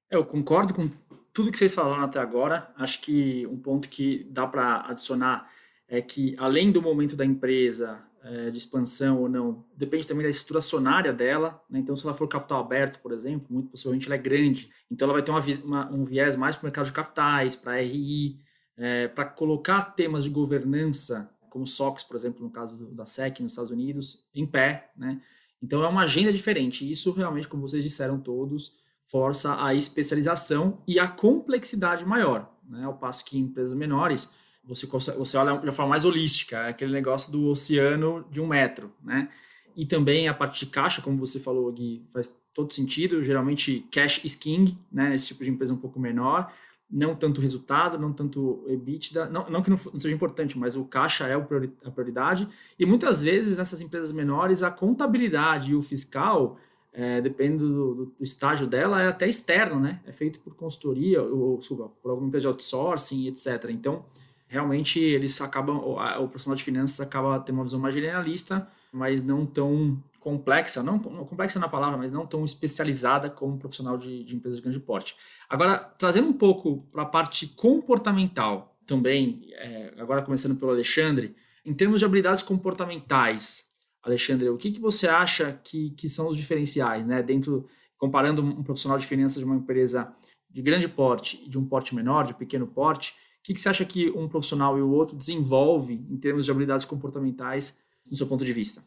Eu 0.10 0.24
concordo 0.24 0.74
com 0.74 0.90
tudo 1.34 1.52
que 1.52 1.58
vocês 1.58 1.76
falaram 1.76 2.06
até 2.06 2.18
agora. 2.18 2.74
Acho 2.78 3.02
que 3.02 3.46
um 3.48 3.58
ponto 3.58 3.90
que 3.90 4.26
dá 4.32 4.48
para 4.48 4.86
adicionar 4.88 5.52
é 5.86 6.02
que, 6.02 6.34
além 6.38 6.72
do 6.72 6.82
momento 6.82 7.18
da 7.18 7.26
empresa, 7.26 8.02
é, 8.24 8.50
de 8.50 8.58
expansão 8.58 9.20
ou 9.20 9.28
não, 9.28 9.66
depende 9.76 10.08
também 10.08 10.24
da 10.24 10.30
estrutura 10.30 10.60
acionária 10.60 11.12
dela. 11.12 11.62
Né? 11.70 11.80
Então, 11.80 11.96
se 11.98 12.06
ela 12.06 12.14
for 12.14 12.26
capital 12.30 12.62
aberto, 12.62 13.02
por 13.02 13.12
exemplo, 13.12 13.48
muito 13.50 13.70
possivelmente 13.70 14.08
ela 14.08 14.16
é 14.16 14.20
grande. 14.20 14.72
Então, 14.90 15.06
ela 15.06 15.14
vai 15.14 15.24
ter 15.24 15.32
uma, 15.32 15.42
uma, 15.66 15.92
um 15.92 16.06
viés 16.06 16.38
mais 16.38 16.56
para 16.56 16.64
o 16.64 16.68
mercado 16.68 16.86
de 16.86 16.94
capitais, 16.94 17.54
para 17.54 17.82
RI, 17.82 18.40
é, 18.78 19.10
para 19.10 19.26
colocar 19.26 19.82
temas 19.82 20.24
de 20.24 20.30
governança, 20.30 21.30
como 21.50 21.68
SOX, 21.68 22.02
por 22.02 22.16
exemplo, 22.16 22.42
no 22.42 22.50
caso 22.50 22.78
do, 22.78 22.92
da 22.92 23.06
SEC 23.06 23.42
nos 23.42 23.52
Estados 23.52 23.72
Unidos, 23.72 24.26
em 24.34 24.46
pé. 24.46 24.90
Né? 24.96 25.22
Então, 25.62 25.84
é 25.84 25.88
uma 25.88 26.04
agenda 26.04 26.32
diferente. 26.32 26.90
Isso 26.90 27.12
realmente, 27.12 27.48
como 27.48 27.68
vocês 27.68 27.84
disseram 27.84 28.20
todos, 28.20 28.78
força 29.04 29.64
a 29.64 29.74
especialização 29.74 30.82
e 30.88 31.00
a 31.00 31.08
complexidade 31.08 32.06
maior, 32.06 32.52
né? 32.68 32.84
Ao 32.84 32.98
passo 32.98 33.24
que 33.24 33.38
em 33.38 33.42
empresas 33.42 33.74
menores 33.74 34.34
você, 34.64 34.88
consegue, 34.88 35.18
você 35.18 35.38
olha 35.38 35.58
de 35.58 35.66
uma 35.66 35.72
forma 35.72 35.92
mais 35.92 36.06
holística, 36.06 36.58
é 36.58 36.70
aquele 36.70 36.92
negócio 36.92 37.32
do 37.32 37.46
oceano 37.48 38.26
de 38.32 38.42
um 38.42 38.48
metro, 38.48 38.92
né? 39.04 39.30
E 39.76 39.86
também 39.86 40.28
a 40.28 40.34
parte 40.34 40.66
de 40.66 40.72
caixa, 40.72 41.02
como 41.02 41.18
você 41.18 41.40
falou, 41.40 41.72
Gui, 41.72 42.06
faz 42.12 42.34
todo 42.54 42.74
sentido. 42.74 43.22
Geralmente, 43.22 43.86
cash 43.92 44.24
is 44.24 44.34
king, 44.34 44.78
né? 44.92 45.14
Esse 45.14 45.28
tipo 45.28 45.44
de 45.44 45.50
empresa 45.50 45.74
um 45.74 45.78
pouco 45.78 46.00
menor. 46.00 46.52
Não 46.90 47.16
tanto 47.16 47.42
resultado, 47.42 47.98
não 47.98 48.14
tanto 48.14 48.64
EBITDA. 48.68 49.28
Não, 49.28 49.50
não 49.50 49.62
que 49.62 49.70
não, 49.70 49.78
seja 49.78 50.14
importante, 50.14 50.58
mas 50.58 50.76
o 50.76 50.86
caixa 50.86 51.28
é 51.28 51.34
a 51.34 51.92
prioridade. 51.92 52.48
E 52.78 52.86
muitas 52.86 53.24
vezes, 53.24 53.58
nessas 53.58 53.82
empresas 53.82 54.12
menores, 54.12 54.62
a 54.62 54.70
contabilidade 54.70 55.72
e 55.72 55.76
o 55.76 55.82
fiscal 55.82 56.58
é, 56.96 57.20
dependendo 57.20 57.68
do, 57.68 58.06
do, 58.06 58.14
estágio 58.22 58.66
dela, 58.66 59.02
é 59.02 59.08
até 59.08 59.28
externo, 59.28 59.80
né? 59.80 60.00
É 60.06 60.14
feito 60.14 60.40
por 60.40 60.56
consultoria, 60.56 61.22
ou, 61.22 61.58
desculpa, 61.58 61.92
por 62.02 62.10
alguma 62.10 62.30
empresa 62.30 62.44
de 62.44 62.48
outsourcing, 62.48 63.28
etc. 63.28 63.70
Então, 63.70 64.06
realmente, 64.48 65.00
eles 65.00 65.40
acabam, 65.42 65.78
o, 65.78 65.98
o 66.24 66.28
profissional 66.30 66.56
de 66.56 66.64
finanças 66.64 67.02
acaba 67.02 67.38
tendo 67.42 67.58
uma 67.58 67.66
visão 67.66 67.80
mais 67.80 67.94
generalista, 67.94 68.66
mas 68.96 69.22
não 69.22 69.46
tão 69.46 70.02
complexa, 70.20 70.82
não, 70.82 70.98
complexa 70.98 71.60
na 71.60 71.68
palavra, 71.68 71.98
mas 71.98 72.12
não 72.12 72.26
tão 72.26 72.44
especializada 72.44 73.30
como 73.30 73.54
um 73.54 73.58
profissional 73.60 73.98
de, 73.98 74.24
de 74.24 74.36
empresa 74.36 74.56
de 74.56 74.62
grande 74.64 74.80
porte. 74.80 75.16
Agora, 75.48 75.78
trazendo 75.78 76.28
um 76.28 76.34
pouco 76.34 76.84
para 76.92 77.04
a 77.04 77.06
parte 77.06 77.48
comportamental 77.48 78.76
também, 78.88 79.48
é, 79.54 79.94
agora 79.98 80.24
começando 80.24 80.58
pelo 80.58 80.72
Alexandre, 80.72 81.36
em 81.64 81.74
termos 81.74 82.00
de 82.00 82.06
habilidades 82.06 82.42
comportamentais, 82.42 83.70
Alexandre, 84.02 84.50
o 84.50 84.58
que, 84.58 84.72
que 84.72 84.80
você 84.80 85.08
acha 85.08 85.60
que, 85.64 85.92
que 85.92 86.08
são 86.08 86.28
os 86.28 86.38
diferenciais, 86.38 87.06
né? 87.06 87.22
Dentro, 87.22 87.68
comparando 87.98 88.42
um 88.42 88.64
profissional 88.64 88.98
de 88.98 89.06
finanças 89.06 89.40
de 89.40 89.46
uma 89.46 89.56
empresa 89.56 90.14
de 90.50 90.62
grande 90.62 90.88
porte 90.88 91.44
e 91.46 91.50
de 91.50 91.58
um 91.58 91.66
porte 91.66 91.94
menor, 91.94 92.26
de 92.26 92.34
pequeno 92.34 92.66
porte, 92.66 93.12
o 93.12 93.44
que, 93.44 93.54
que 93.54 93.60
você 93.60 93.70
acha 93.70 93.86
que 93.86 94.10
um 94.12 94.28
profissional 94.28 94.78
e 94.78 94.82
o 94.82 94.90
outro 94.90 95.16
desenvolve 95.16 95.94
em 96.10 96.18
termos 96.18 96.46
de 96.46 96.52
habilidades 96.52 96.86
comportamentais, 96.86 97.80
no 98.06 98.16
seu 98.16 98.28
ponto 98.28 98.46
de 98.46 98.54
vista? 98.54 98.84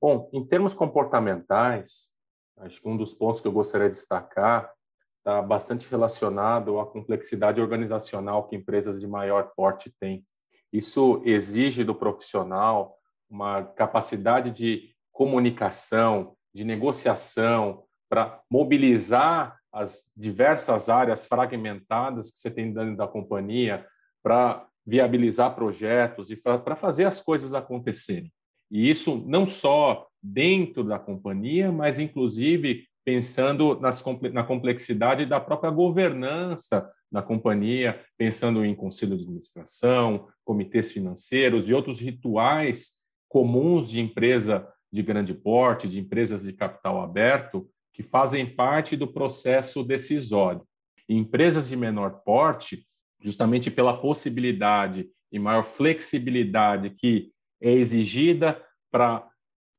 Bom, 0.00 0.30
em 0.32 0.44
termos 0.44 0.74
comportamentais, 0.74 2.14
acho 2.58 2.80
que 2.80 2.88
um 2.88 2.96
dos 2.96 3.12
pontos 3.12 3.40
que 3.40 3.46
eu 3.46 3.52
gostaria 3.52 3.88
de 3.88 3.94
destacar 3.94 4.72
está 5.18 5.42
bastante 5.42 5.88
relacionado 5.90 6.80
à 6.80 6.86
complexidade 6.86 7.60
organizacional 7.60 8.48
que 8.48 8.56
empresas 8.56 8.98
de 8.98 9.06
maior 9.06 9.52
porte 9.54 9.94
têm. 10.00 10.24
Isso 10.72 11.20
exige 11.24 11.84
do 11.84 11.94
profissional 11.94 12.94
uma 13.28 13.62
capacidade 13.62 14.50
de 14.50 14.94
comunicação, 15.12 16.34
de 16.52 16.64
negociação, 16.64 17.84
para 18.08 18.42
mobilizar 18.50 19.60
as 19.72 20.12
diversas 20.16 20.88
áreas 20.88 21.26
fragmentadas 21.26 22.30
que 22.30 22.38
você 22.38 22.50
tem 22.50 22.72
dentro 22.72 22.96
da 22.96 23.06
companhia 23.06 23.86
para 24.22 24.66
viabilizar 24.84 25.54
projetos 25.54 26.30
e 26.30 26.36
para 26.36 26.74
fazer 26.74 27.04
as 27.04 27.20
coisas 27.20 27.54
acontecerem. 27.54 28.32
E 28.70 28.88
isso 28.88 29.24
não 29.26 29.46
só 29.46 30.06
dentro 30.22 30.84
da 30.84 30.98
companhia, 30.98 31.72
mas 31.72 31.98
inclusive 31.98 32.86
pensando 33.04 33.78
nas, 33.80 34.04
na 34.32 34.44
complexidade 34.44 35.26
da 35.26 35.40
própria 35.40 35.70
governança 35.70 36.90
da 37.10 37.20
companhia, 37.20 38.00
pensando 38.16 38.64
em 38.64 38.74
conselho 38.74 39.16
de 39.16 39.24
administração, 39.24 40.28
comitês 40.44 40.92
financeiros 40.92 41.68
e 41.68 41.74
outros 41.74 41.98
rituais 41.98 43.00
comuns 43.28 43.88
de 43.88 44.00
empresa 44.00 44.68
de 44.92 45.02
grande 45.02 45.34
porte, 45.34 45.88
de 45.88 45.98
empresas 45.98 46.42
de 46.42 46.52
capital 46.52 47.00
aberto, 47.00 47.68
que 47.92 48.02
fazem 48.02 48.46
parte 48.46 48.96
do 48.96 49.06
processo 49.06 49.82
decisório. 49.82 50.62
Em 51.08 51.18
empresas 51.18 51.68
de 51.68 51.76
menor 51.76 52.22
porte, 52.24 52.86
justamente 53.22 53.70
pela 53.70 54.00
possibilidade 54.00 55.08
e 55.32 55.38
maior 55.38 55.64
flexibilidade 55.64 56.90
que 56.90 57.30
é 57.60 57.70
exigida 57.70 58.62
para 58.90 59.28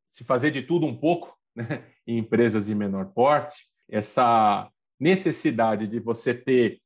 se 0.08 0.24
fazer 0.24 0.52
de 0.52 0.62
tudo 0.62 0.86
um 0.86 0.96
pouco 0.96 1.36
né, 1.56 1.84
em 2.06 2.18
empresas 2.18 2.66
de 2.66 2.76
menor 2.76 3.06
porte, 3.14 3.66
essa 3.90 4.70
necessidade 5.00 5.88
de 5.88 6.00
você 6.00 6.34
ter 6.34 6.80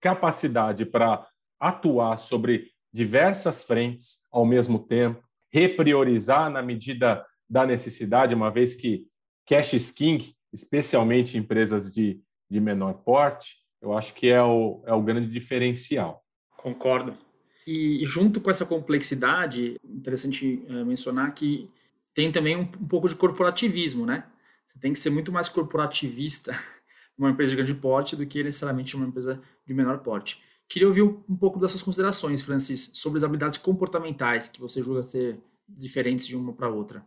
capacidade 0.00 0.84
para 0.84 1.26
atuar 1.58 2.18
sobre 2.18 2.70
diversas 2.92 3.62
frentes 3.62 4.26
ao 4.30 4.44
mesmo 4.44 4.78
tempo, 4.78 5.22
repriorizar 5.50 6.50
na 6.50 6.62
medida 6.62 7.24
da 7.48 7.66
necessidade, 7.66 8.34
uma 8.34 8.50
vez 8.50 8.74
que 8.74 9.06
cash 9.46 9.72
is 9.74 9.90
king, 9.90 10.34
especialmente 10.52 11.36
em 11.36 11.40
empresas 11.40 11.92
de, 11.92 12.20
de 12.50 12.60
menor 12.60 12.94
porte, 12.94 13.56
eu 13.80 13.96
acho 13.96 14.14
que 14.14 14.28
é 14.28 14.42
o, 14.42 14.82
é 14.86 14.92
o 14.92 15.02
grande 15.02 15.28
diferencial. 15.28 16.22
Concordo. 16.56 17.16
E 17.66 18.04
junto 18.04 18.40
com 18.40 18.50
essa 18.50 18.66
complexidade, 18.66 19.76
interessante 19.84 20.64
é, 20.68 20.84
mencionar 20.84 21.32
que 21.34 21.70
tem 22.14 22.30
também 22.32 22.56
um, 22.56 22.62
um, 22.62 22.88
pouco 22.88 23.08
de 23.08 23.14
corporativismo, 23.14 24.04
né? 24.04 24.24
Você 24.66 24.78
tem 24.78 24.92
que 24.92 24.98
ser 24.98 25.10
muito 25.10 25.30
mais 25.30 25.48
corporativista 25.48 26.52
numa 27.16 27.30
empresa 27.30 27.50
de 27.50 27.56
grande 27.56 27.74
porte 27.74 28.16
do 28.16 28.26
que 28.26 28.42
necessariamente 28.42 28.96
uma 28.96 29.06
empresa 29.06 29.40
de 29.64 29.74
menor 29.74 29.98
porte. 29.98 30.42
Queria 30.68 30.88
ouvir 30.88 31.02
um 31.02 31.36
pouco 31.36 31.58
das 31.58 31.70
suas 31.70 31.82
considerações, 31.82 32.42
Francis, 32.42 32.90
sobre 32.94 33.18
as 33.18 33.24
habilidades 33.24 33.58
comportamentais 33.58 34.48
que 34.48 34.60
você 34.60 34.82
julga 34.82 35.02
ser 35.02 35.38
diferentes 35.68 36.26
de 36.26 36.36
uma 36.36 36.52
para 36.52 36.68
outra. 36.68 37.04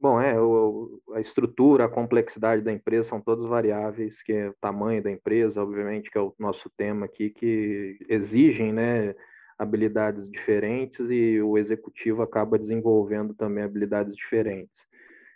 Bom, 0.00 0.20
é, 0.20 0.38
o, 0.40 1.00
a 1.14 1.20
estrutura, 1.20 1.84
a 1.84 1.88
complexidade 1.88 2.60
da 2.60 2.72
empresa 2.72 3.08
são 3.08 3.20
todas 3.20 3.44
variáveis, 3.46 4.20
que 4.20 4.32
é 4.32 4.48
o 4.48 4.54
tamanho 4.60 5.00
da 5.00 5.12
empresa, 5.12 5.62
obviamente, 5.62 6.10
que 6.10 6.18
é 6.18 6.20
o 6.20 6.34
nosso 6.40 6.68
tema 6.76 7.06
aqui, 7.06 7.30
que 7.30 7.98
exigem, 8.08 8.72
né, 8.72 9.14
habilidades 9.62 10.30
diferentes 10.30 11.10
e 11.10 11.40
o 11.40 11.56
executivo 11.56 12.22
acaba 12.22 12.58
desenvolvendo 12.58 13.34
também 13.34 13.64
habilidades 13.64 14.14
diferentes. 14.14 14.86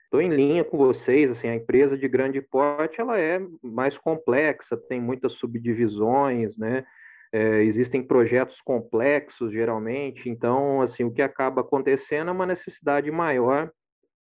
Estou 0.05 0.21
em 0.21 0.29
linha 0.29 0.65
com 0.65 0.77
vocês, 0.77 1.31
assim, 1.31 1.49
a 1.49 1.55
empresa 1.55 1.97
de 1.97 2.09
grande 2.09 2.41
porte, 2.41 3.01
ela 3.01 3.19
é 3.19 3.41
mais 3.63 3.97
complexa, 3.99 4.77
tem 4.77 5.01
muitas 5.01 5.33
subdivisões, 5.35 6.57
né, 6.57 6.85
é, 7.33 7.63
existem 7.63 8.03
projetos 8.03 8.61
complexos, 8.61 9.53
geralmente, 9.53 10.29
então, 10.29 10.81
assim, 10.81 11.05
o 11.05 11.13
que 11.13 11.23
acaba 11.23 11.61
acontecendo 11.61 12.29
é 12.29 12.33
uma 12.33 12.47
necessidade 12.47 13.11
maior 13.11 13.71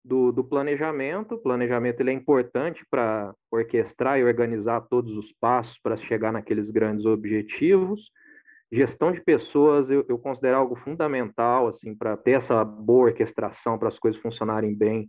do, 0.04 0.30
do 0.30 0.44
planejamento. 0.44 1.34
O 1.34 1.38
planejamento 1.38 2.00
ele 2.00 2.10
é 2.10 2.14
importante 2.14 2.84
para 2.90 3.34
orquestrar 3.50 4.18
e 4.18 4.24
organizar 4.24 4.82
todos 4.82 5.16
os 5.16 5.32
passos 5.32 5.78
para 5.78 5.96
chegar 5.96 6.32
naqueles 6.32 6.70
grandes 6.70 7.06
objetivos. 7.06 8.10
Gestão 8.74 9.12
de 9.12 9.20
pessoas 9.20 9.90
eu, 9.90 10.04
eu 10.08 10.18
considero 10.18 10.56
algo 10.56 10.74
fundamental, 10.74 11.68
assim, 11.68 11.94
para 11.94 12.16
ter 12.16 12.32
essa 12.32 12.64
boa 12.64 13.06
orquestração, 13.06 13.78
para 13.78 13.88
as 13.88 13.98
coisas 13.98 14.20
funcionarem 14.20 14.74
bem 14.74 15.08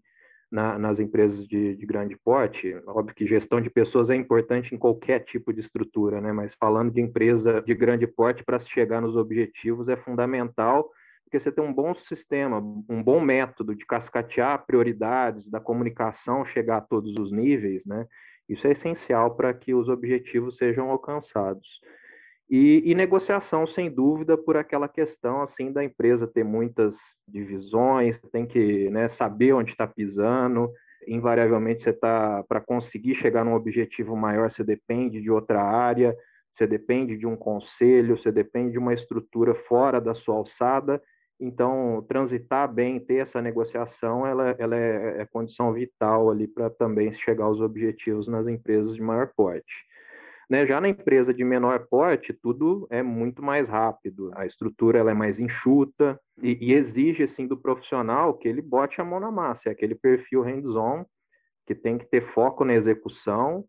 na, 0.51 0.77
nas 0.77 1.00
empresas 1.00 1.48
de, 1.48 1.75
de, 1.75 1.86
grande 1.86 2.15
porte. 2.15 2.75
Óbvio 2.86 3.15
que 3.15 3.25
gestão 3.25 3.60
de 3.60 3.69
pessoas 3.69 4.10
é 4.10 4.15
importante 4.15 4.75
em 4.75 4.77
qualquer 4.77 5.19
tipo 5.22 5.51
de 5.51 5.62
estrutura, 5.62 6.22
né? 6.22 6.31
mas 6.31 6.53
falando 6.60 6.91
de 6.91 7.01
empresa 7.01 7.62
de 7.62 7.74
grande 7.74 8.05
porte, 8.05 8.43
para 8.43 8.60
se 8.60 8.69
chegar 8.69 9.01
nos 9.01 9.15
objetivos 9.15 9.89
é 9.89 9.95
fundamental 9.95 10.89
porque 11.25 11.39
você 11.39 11.51
tem 11.51 11.63
um 11.63 11.74
bom 11.74 11.93
sistema, 11.95 12.60
um 12.88 13.03
bom 13.03 13.19
método 13.19 13.75
de 13.75 13.86
cascatear 13.86 14.63
prioridades, 14.65 15.50
da 15.50 15.60
comunicação 15.60 16.45
chegar 16.45 16.77
a 16.77 16.81
todos 16.81 17.15
os 17.19 17.31
níveis, 17.31 17.84
né? 17.86 18.07
Isso 18.48 18.67
é 18.67 18.72
essencial 18.72 19.36
para 19.36 19.51
que 19.53 19.74
os 19.74 19.89
objetivos 19.89 20.55
sejam 20.55 20.89
alcançados. 20.89 21.81
E, 22.50 22.84
e, 22.86 22.94
negociação, 22.94 23.66
sem 23.66 23.90
dúvida, 23.90 24.38
por 24.38 24.56
aquela 24.56 24.88
questão 24.88 25.42
assim 25.42 25.72
da 25.72 25.84
empresa 25.84 26.28
ter 26.28 26.44
muitas 26.44 26.96
divisões, 27.28 28.20
tem 28.32 28.46
que 28.46 28.90
né, 28.92 29.08
saber 29.08 29.54
onde 29.54 29.72
está 29.72 29.88
pisando. 29.88 30.72
Invariavelmente, 31.08 31.82
você 31.82 31.90
está 31.90 32.44
para 32.48 32.62
conseguir 32.62 33.16
chegar 33.16 33.44
num 33.44 33.56
objetivo 33.56 34.16
maior, 34.16 34.52
você 34.52 34.64
depende 34.64 35.22
de 35.22 35.32
outra 35.32 35.62
área, 35.62 36.16
você 36.54 36.68
depende 36.68 37.18
de 37.18 37.25
um 37.25 37.36
conselho, 37.36 38.18
você 38.18 38.32
depende 38.32 38.74
de 38.74 38.80
uma 38.80 38.94
estrutura 38.94 39.56
fora 39.56 40.00
da 40.00 40.14
sua 40.14 40.36
alçada. 40.36 41.02
Então, 41.40 42.06
transitar 42.08 42.72
bem, 42.72 43.00
ter 43.00 43.16
essa 43.16 43.42
negociação, 43.42 44.25
ela, 44.25 44.56
ela 44.58 44.75
é, 44.75 45.22
é 45.22 45.25
condição 45.25 45.74
vital 45.74 46.30
ali 46.30 46.48
para 46.48 46.70
também 46.70 47.12
chegar 47.14 47.46
aos 47.46 47.60
objetivos 47.60 48.28
nas 48.28 48.48
empresas 48.48 48.96
de 48.96 49.02
maior 49.02 49.32
porte. 49.36 49.74
Né? 50.50 50.66
Já 50.66 50.80
na 50.80 50.90
empresa 50.90 51.34
de 51.34 51.44
menor 51.44 51.88
porte, 51.90 52.34
tudo 52.34 52.88
é 52.90 53.02
muito 53.02 53.42
mais 53.44 53.68
rápido, 53.68 54.32
a 54.36 54.46
estrutura 54.46 55.00
ela 55.00 55.12
é 55.12 55.14
mais 55.14 55.40
enxuta 55.40 56.20
e, 56.42 56.58
e 56.62 56.74
exige 56.74 57.24
assim 57.24 57.48
do 57.48 57.58
profissional 57.58 58.34
que 58.36 58.48
ele 58.48 58.62
bote 58.62 59.02
a 59.02 59.04
mão 59.04 59.20
na 59.20 59.32
massa, 59.32 59.70
é 59.70 59.72
aquele 59.72 59.96
perfil 59.96 60.42
hands-on 60.42 61.06
que 61.66 61.74
tem 61.74 61.98
que 61.98 62.06
ter 62.06 62.22
foco 62.22 62.64
na 62.64 62.75
execução, 62.75 63.66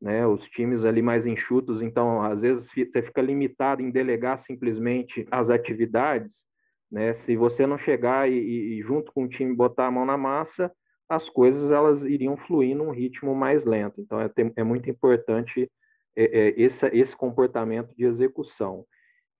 né? 0.00 0.26
Os 0.26 0.48
times 0.48 0.84
ali 0.84 1.02
mais 1.02 1.26
enxutos, 1.26 1.82
então 1.82 2.22
às 2.22 2.40
vezes 2.40 2.70
você 2.72 3.02
fica 3.02 3.20
limitado 3.20 3.82
em 3.82 3.90
delegar 3.90 4.38
simplesmente 4.38 5.26
as 5.30 5.50
atividades, 5.50 6.44
né? 6.90 7.12
Se 7.12 7.36
você 7.36 7.66
não 7.66 7.76
chegar 7.76 8.30
e, 8.30 8.78
e 8.78 8.82
junto 8.82 9.12
com 9.12 9.24
o 9.24 9.28
time 9.28 9.54
botar 9.54 9.88
a 9.88 9.90
mão 9.90 10.06
na 10.06 10.16
massa, 10.16 10.72
as 11.08 11.28
coisas 11.28 11.72
elas 11.72 12.04
iriam 12.04 12.36
fluir 12.36 12.76
num 12.76 12.90
ritmo 12.90 13.34
mais 13.34 13.64
lento. 13.64 14.00
Então 14.00 14.20
é, 14.20 14.30
é 14.56 14.62
muito 14.62 14.88
importante 14.88 15.68
esse, 16.56 16.86
esse 16.88 17.16
comportamento 17.16 17.94
de 17.96 18.04
execução. 18.04 18.84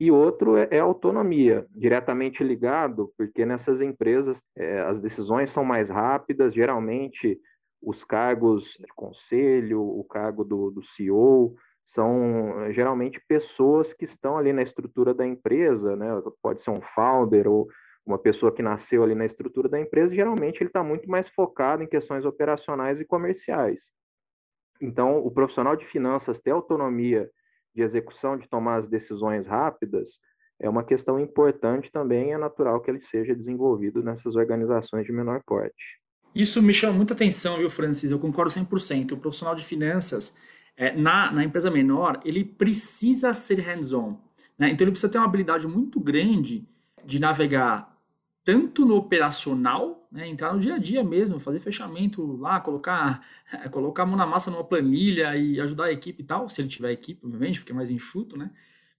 E 0.00 0.10
outro 0.10 0.56
é, 0.56 0.66
é 0.70 0.78
autonomia, 0.78 1.66
diretamente 1.70 2.42
ligado, 2.42 3.12
porque 3.18 3.44
nessas 3.44 3.82
empresas 3.82 4.42
é, 4.56 4.80
as 4.80 4.98
decisões 4.98 5.50
são 5.50 5.62
mais 5.62 5.90
rápidas, 5.90 6.54
geralmente 6.54 7.38
os 7.82 8.02
cargos 8.02 8.76
de 8.78 8.92
conselho, 8.94 9.82
o 9.82 10.02
cargo 10.04 10.42
do, 10.42 10.70
do 10.70 10.82
CEO, 10.82 11.54
são 11.84 12.62
é, 12.62 12.72
geralmente 12.72 13.20
pessoas 13.28 13.92
que 13.92 14.06
estão 14.06 14.38
ali 14.38 14.54
na 14.54 14.62
estrutura 14.62 15.12
da 15.12 15.26
empresa, 15.26 15.94
né? 15.96 16.08
pode 16.42 16.62
ser 16.62 16.70
um 16.70 16.80
founder 16.80 17.46
ou 17.46 17.68
uma 18.06 18.18
pessoa 18.18 18.52
que 18.52 18.62
nasceu 18.62 19.02
ali 19.02 19.14
na 19.14 19.26
estrutura 19.26 19.68
da 19.68 19.78
empresa, 19.78 20.14
geralmente 20.14 20.62
ele 20.62 20.70
está 20.70 20.82
muito 20.82 21.10
mais 21.10 21.28
focado 21.28 21.82
em 21.82 21.86
questões 21.86 22.24
operacionais 22.24 22.98
e 23.00 23.04
comerciais. 23.04 23.82
Então, 24.80 25.18
o 25.18 25.30
profissional 25.30 25.76
de 25.76 25.84
finanças 25.86 26.40
ter 26.40 26.50
autonomia 26.50 27.30
de 27.74 27.82
execução, 27.82 28.36
de 28.36 28.48
tomar 28.48 28.76
as 28.76 28.88
decisões 28.88 29.46
rápidas, 29.46 30.18
é 30.58 30.68
uma 30.68 30.84
questão 30.84 31.18
importante 31.18 31.90
também, 31.90 32.32
é 32.32 32.38
natural 32.38 32.80
que 32.80 32.90
ele 32.90 33.00
seja 33.00 33.34
desenvolvido 33.34 34.02
nessas 34.02 34.36
organizações 34.36 35.06
de 35.06 35.12
menor 35.12 35.42
porte. 35.46 36.00
Isso 36.34 36.62
me 36.62 36.72
chama 36.72 36.92
muita 36.92 37.14
atenção, 37.14 37.56
viu, 37.58 37.70
Francis? 37.70 38.10
Eu 38.10 38.18
concordo 38.18 38.52
100%. 38.52 39.12
O 39.12 39.16
profissional 39.16 39.54
de 39.54 39.64
finanças, 39.64 40.36
é, 40.76 40.94
na, 40.94 41.32
na 41.32 41.44
empresa 41.44 41.70
menor, 41.70 42.20
ele 42.24 42.44
precisa 42.44 43.34
ser 43.34 43.58
hands-on. 43.60 44.16
Né? 44.58 44.70
Então, 44.70 44.84
ele 44.84 44.92
precisa 44.92 45.10
ter 45.10 45.18
uma 45.18 45.26
habilidade 45.26 45.66
muito 45.66 45.98
grande 45.98 46.68
de 47.04 47.18
navegar 47.18 47.90
tanto 48.44 48.84
no 48.84 48.96
operacional, 48.96 50.08
né, 50.10 50.28
entrar 50.28 50.52
no 50.52 50.60
dia 50.60 50.74
a 50.74 50.78
dia 50.78 51.04
mesmo, 51.04 51.38
fazer 51.38 51.58
fechamento 51.58 52.36
lá, 52.36 52.60
colocar, 52.60 53.24
colocar 53.70 54.02
a 54.02 54.06
mão 54.06 54.16
na 54.16 54.26
massa 54.26 54.50
numa 54.50 54.64
planilha 54.64 55.36
e 55.36 55.60
ajudar 55.60 55.84
a 55.84 55.92
equipe 55.92 56.22
e 56.22 56.26
tal, 56.26 56.48
se 56.48 56.60
ele 56.60 56.68
tiver 56.68 56.92
equipe, 56.92 57.24
obviamente, 57.24 57.60
porque 57.60 57.72
é 57.72 57.74
mais 57.74 57.90
enxuto, 57.90 58.36
né? 58.36 58.50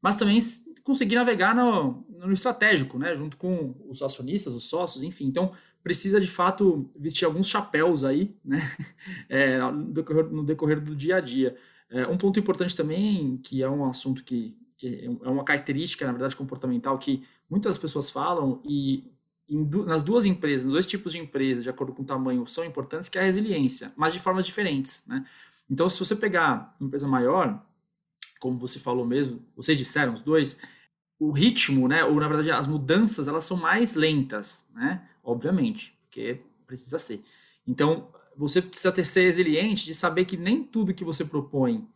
Mas 0.01 0.15
também 0.15 0.39
conseguir 0.83 1.15
navegar 1.15 1.55
no, 1.55 2.05
no 2.09 2.31
estratégico, 2.31 2.97
né? 2.97 3.13
Junto 3.15 3.37
com 3.37 3.75
os 3.87 4.01
acionistas, 4.01 4.53
os 4.53 4.63
sócios, 4.63 5.03
enfim. 5.03 5.27
Então, 5.27 5.51
precisa 5.83 6.19
de 6.19 6.27
fato 6.27 6.89
vestir 6.95 7.25
alguns 7.25 7.47
chapéus 7.47 8.03
aí, 8.03 8.35
né? 8.43 8.59
É, 9.29 9.59
no, 9.59 9.91
decorrer, 9.91 10.25
no, 10.25 10.43
decorrer, 10.43 10.79
do 10.79 10.95
dia 10.95 11.17
a 11.17 11.19
dia. 11.19 11.55
É, 11.89 12.07
um 12.07 12.17
ponto 12.17 12.39
importante 12.39 12.75
também, 12.75 13.37
que 13.37 13.61
é 13.61 13.69
um 13.69 13.85
assunto 13.85 14.23
que, 14.23 14.55
que 14.77 15.05
é 15.23 15.29
uma 15.29 15.43
característica, 15.43 16.05
na 16.05 16.11
verdade, 16.11 16.35
comportamental, 16.35 16.97
que 16.97 17.23
muitas 17.49 17.77
pessoas 17.77 18.09
falam 18.09 18.61
e 18.63 19.11
nas 19.49 20.03
duas 20.03 20.25
empresas, 20.25 20.65
nos 20.65 20.73
dois 20.73 20.87
tipos 20.87 21.13
de 21.13 21.19
empresas, 21.19 21.63
de 21.63 21.69
acordo 21.69 21.93
com 21.93 22.03
o 22.03 22.05
tamanho, 22.05 22.47
são 22.47 22.63
importantes, 22.63 23.09
que 23.09 23.17
é 23.17 23.21
a 23.21 23.25
resiliência, 23.25 23.91
mas 23.95 24.13
de 24.13 24.19
formas 24.19 24.45
diferentes, 24.45 25.03
né? 25.07 25.25
Então, 25.69 25.87
se 25.87 25.99
você 25.99 26.15
pegar 26.15 26.75
uma 26.79 26.87
empresa 26.87 27.07
maior, 27.07 27.65
como 28.39 28.57
você 28.57 28.79
falou 28.79 29.05
mesmo, 29.05 29.41
vocês 29.55 29.77
disseram, 29.77 30.13
os 30.13 30.21
dois, 30.21 30.57
o 31.19 31.31
ritmo, 31.31 31.87
né, 31.87 32.03
ou 32.03 32.15
na 32.15 32.27
verdade 32.27 32.51
as 32.51 32.67
mudanças, 32.67 33.27
elas 33.27 33.45
são 33.45 33.55
mais 33.55 33.95
lentas, 33.95 34.65
né? 34.73 35.07
Obviamente, 35.23 35.95
porque 36.03 36.41
precisa 36.65 36.97
ser. 36.97 37.21
Então, 37.65 38.07
você 38.35 38.61
precisa 38.61 38.91
ter 38.91 39.05
ser 39.05 39.25
resiliente 39.25 39.85
de 39.85 39.93
saber 39.93 40.25
que 40.25 40.35
nem 40.35 40.63
tudo 40.63 40.93
que 40.93 41.05
você 41.05 41.23
propõe 41.23 41.87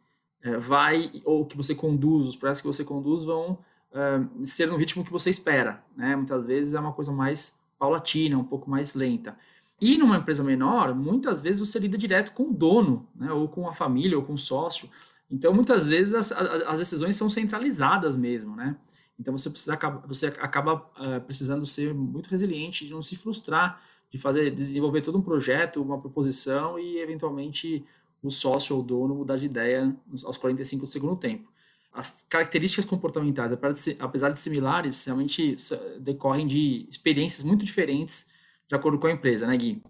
é, 0.41 0.57
vai, 0.57 1.11
ou 1.25 1.45
que 1.45 1.57
você 1.57 1.73
conduz, 1.73 2.27
os 2.27 2.35
projetos 2.35 2.61
que 2.61 2.67
você 2.67 2.83
conduz 2.83 3.23
vão 3.23 3.57
uh, 3.95 4.45
ser 4.45 4.67
no 4.67 4.75
ritmo 4.75 5.03
que 5.03 5.11
você 5.11 5.29
espera. 5.29 5.83
Né? 5.95 6.15
Muitas 6.15 6.45
vezes 6.45 6.73
é 6.73 6.79
uma 6.79 6.93
coisa 6.93 7.11
mais 7.11 7.59
paulatina, 7.79 8.37
um 8.37 8.43
pouco 8.43 8.69
mais 8.69 8.93
lenta. 8.93 9.37
E 9.79 9.97
numa 9.97 10.17
empresa 10.17 10.43
menor, 10.43 10.93
muitas 10.93 11.41
vezes 11.41 11.59
você 11.59 11.79
lida 11.79 11.97
direto 11.97 12.33
com 12.33 12.49
o 12.49 12.53
dono, 12.53 13.07
né? 13.15 13.31
ou 13.31 13.47
com 13.47 13.67
a 13.67 13.73
família, 13.73 14.17
ou 14.17 14.23
com 14.23 14.33
o 14.33 14.37
sócio. 14.37 14.89
Então, 15.29 15.53
muitas 15.53 15.87
vezes 15.87 16.13
as, 16.13 16.31
as 16.31 16.79
decisões 16.79 17.15
são 17.15 17.29
centralizadas 17.29 18.15
mesmo, 18.15 18.55
né? 18.55 18.77
Então, 19.19 19.35
você, 19.35 19.49
precisa, 19.49 19.77
você 20.05 20.27
acaba 20.27 20.75
uh, 20.75 21.21
precisando 21.25 21.65
ser 21.65 21.93
muito 21.93 22.29
resiliente, 22.29 22.85
de 22.85 22.91
não 22.91 23.01
se 23.01 23.15
frustrar, 23.15 23.81
de 24.11 24.17
fazer, 24.17 24.51
de 24.51 24.57
desenvolver 24.57 25.01
todo 25.01 25.17
um 25.17 25.21
projeto, 25.21 25.81
uma 25.81 25.99
proposição 25.99 26.77
e, 26.77 26.99
eventualmente, 26.99 27.83
o 28.21 28.29
sócio 28.29 28.75
ou 28.75 28.81
o 28.81 28.85
dono 28.85 29.15
mudar 29.15 29.37
de 29.37 29.45
ideia 29.45 29.95
aos 30.23 30.37
45 30.37 30.85
do 30.85 30.91
segundo 30.91 31.15
tempo 31.15 31.49
as 31.95 32.25
características 32.29 32.85
comportamentais, 32.85 33.51
apesar 33.99 34.29
de 34.29 34.39
similares, 34.39 35.05
realmente 35.05 35.55
decorrem 36.01 36.45
de 36.45 36.87
experiências 36.89 37.41
muito 37.41 37.63
diferentes 37.63 38.29
de 38.67 38.75
acordo 38.75 38.99
com 38.99 39.07
a 39.07 39.11
empresa, 39.11 39.47
né, 39.47 39.55
Gui? 39.55 39.81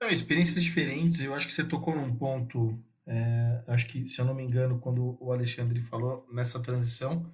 Não, 0.00 0.10
experiências 0.10 0.62
diferentes. 0.62 1.20
Eu 1.20 1.34
acho 1.34 1.46
que 1.46 1.52
você 1.52 1.64
tocou 1.64 1.94
num 1.94 2.14
ponto, 2.16 2.76
é, 3.06 3.62
acho 3.68 3.86
que, 3.86 4.08
se 4.08 4.20
eu 4.20 4.24
não 4.24 4.34
me 4.34 4.42
engano, 4.42 4.78
quando 4.80 5.16
o 5.20 5.32
Alexandre 5.32 5.80
falou 5.80 6.26
nessa 6.32 6.60
transição, 6.60 7.30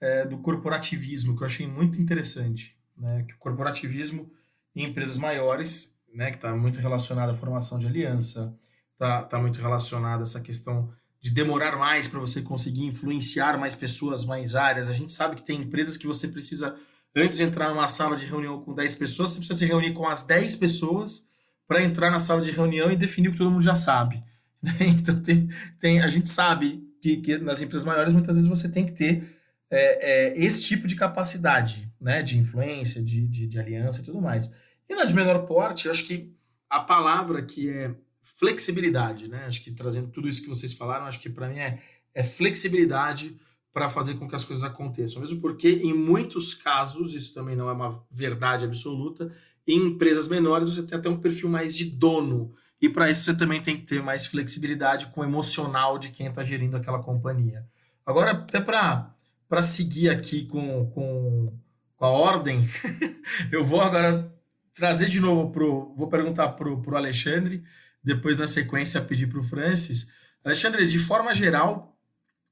é, 0.00 0.26
do 0.26 0.38
corporativismo, 0.38 1.36
que 1.36 1.42
eu 1.42 1.46
achei 1.46 1.66
muito 1.66 2.00
interessante. 2.00 2.76
Né? 2.96 3.24
Que 3.28 3.34
o 3.34 3.38
corporativismo 3.38 4.30
em 4.74 4.84
empresas 4.84 5.18
maiores, 5.18 5.98
né, 6.12 6.30
que 6.30 6.36
está 6.36 6.54
muito 6.56 6.80
relacionado 6.80 7.30
à 7.30 7.34
formação 7.34 7.78
de 7.78 7.86
aliança, 7.86 8.56
está 8.92 9.22
tá 9.22 9.38
muito 9.38 9.60
relacionado 9.60 10.20
a 10.20 10.22
essa 10.22 10.40
questão 10.40 10.92
de 11.20 11.30
demorar 11.30 11.76
mais 11.76 12.06
para 12.06 12.20
você 12.20 12.42
conseguir 12.42 12.84
influenciar 12.84 13.58
mais 13.58 13.74
pessoas, 13.74 14.24
mais 14.24 14.54
áreas. 14.54 14.88
A 14.88 14.92
gente 14.92 15.12
sabe 15.12 15.36
que 15.36 15.42
tem 15.42 15.60
empresas 15.60 15.96
que 15.96 16.06
você 16.06 16.28
precisa, 16.28 16.76
antes 17.14 17.38
de 17.38 17.42
entrar 17.42 17.70
numa 17.70 17.88
sala 17.88 18.16
de 18.16 18.24
reunião 18.24 18.60
com 18.60 18.74
10 18.74 18.94
pessoas, 18.94 19.30
você 19.30 19.38
precisa 19.38 19.58
se 19.58 19.66
reunir 19.66 19.92
com 19.92 20.06
as 20.06 20.24
10 20.24 20.56
pessoas 20.56 21.28
para 21.66 21.82
entrar 21.82 22.10
na 22.10 22.20
sala 22.20 22.40
de 22.40 22.50
reunião 22.50 22.90
e 22.90 22.96
definir 22.96 23.28
o 23.28 23.32
que 23.32 23.38
todo 23.38 23.50
mundo 23.50 23.62
já 23.62 23.74
sabe. 23.74 24.22
Né? 24.60 24.72
Então, 24.80 25.22
tem, 25.22 25.48
tem, 25.78 26.02
a 26.02 26.08
gente 26.08 26.28
sabe 26.28 26.82
que, 27.00 27.18
que, 27.18 27.38
nas 27.38 27.62
empresas 27.62 27.86
maiores, 27.86 28.12
muitas 28.12 28.34
vezes 28.34 28.50
você 28.50 28.68
tem 28.68 28.84
que 28.84 28.90
ter 28.90 29.38
é, 29.70 30.32
é, 30.32 30.36
esse 30.36 30.60
tipo 30.64 30.88
de 30.88 30.96
capacidade 30.96 31.88
né? 32.00 32.24
de 32.24 32.36
influência, 32.36 33.00
de, 33.00 33.24
de, 33.28 33.46
de 33.46 33.60
aliança 33.60 34.00
e 34.00 34.04
tudo 34.04 34.20
mais. 34.20 34.52
E 34.88 34.96
na 34.96 35.04
de 35.04 35.14
menor 35.14 35.46
porte, 35.46 35.86
eu 35.86 35.92
acho 35.92 36.04
que 36.04 36.34
a 36.68 36.80
palavra 36.80 37.40
que 37.40 37.70
é 37.70 37.94
flexibilidade, 38.36 39.28
né? 39.28 39.44
Acho 39.46 39.62
que 39.62 39.70
trazendo 39.70 40.08
tudo 40.08 40.28
isso 40.28 40.42
que 40.42 40.48
vocês 40.48 40.72
falaram, 40.72 41.06
acho 41.06 41.20
que 41.20 41.30
para 41.30 41.48
mim 41.48 41.58
é, 41.58 41.80
é 42.14 42.22
flexibilidade 42.22 43.36
para 43.72 43.88
fazer 43.88 44.14
com 44.14 44.28
que 44.28 44.34
as 44.34 44.44
coisas 44.44 44.64
aconteçam. 44.64 45.20
Mesmo 45.20 45.40
porque, 45.40 45.68
em 45.70 45.94
muitos 45.94 46.54
casos, 46.54 47.14
isso 47.14 47.32
também 47.32 47.56
não 47.56 47.68
é 47.68 47.72
uma 47.72 48.04
verdade 48.10 48.64
absoluta, 48.64 49.32
em 49.66 49.88
empresas 49.88 50.28
menores 50.28 50.68
você 50.68 50.82
tem 50.82 50.98
até 50.98 51.08
um 51.08 51.20
perfil 51.20 51.48
mais 51.48 51.76
de 51.76 51.84
dono. 51.84 52.54
E 52.80 52.88
para 52.88 53.10
isso 53.10 53.24
você 53.24 53.36
também 53.36 53.60
tem 53.60 53.76
que 53.76 53.84
ter 53.84 54.02
mais 54.02 54.24
flexibilidade 54.24 55.08
com 55.08 55.20
o 55.20 55.24
emocional 55.24 55.98
de 55.98 56.10
quem 56.10 56.26
está 56.26 56.42
gerindo 56.42 56.76
aquela 56.76 57.02
companhia. 57.02 57.66
Agora, 58.06 58.30
até 58.30 58.60
para 58.60 59.62
seguir 59.62 60.08
aqui 60.08 60.46
com, 60.46 60.86
com, 60.90 61.52
com 61.96 62.04
a 62.04 62.08
ordem, 62.08 62.68
eu 63.52 63.64
vou 63.64 63.80
agora 63.80 64.32
trazer 64.72 65.08
de 65.08 65.20
novo 65.20 65.50
pro. 65.50 65.94
Vou 65.96 66.08
perguntar 66.08 66.48
para 66.50 66.68
o 66.68 66.96
Alexandre 66.96 67.62
depois 68.02 68.38
na 68.38 68.46
sequência 68.46 69.00
pedir 69.00 69.28
para 69.28 69.40
o 69.40 69.42
Francis. 69.42 70.12
Alexandre, 70.44 70.86
de 70.86 70.98
forma 70.98 71.34
geral, 71.34 71.96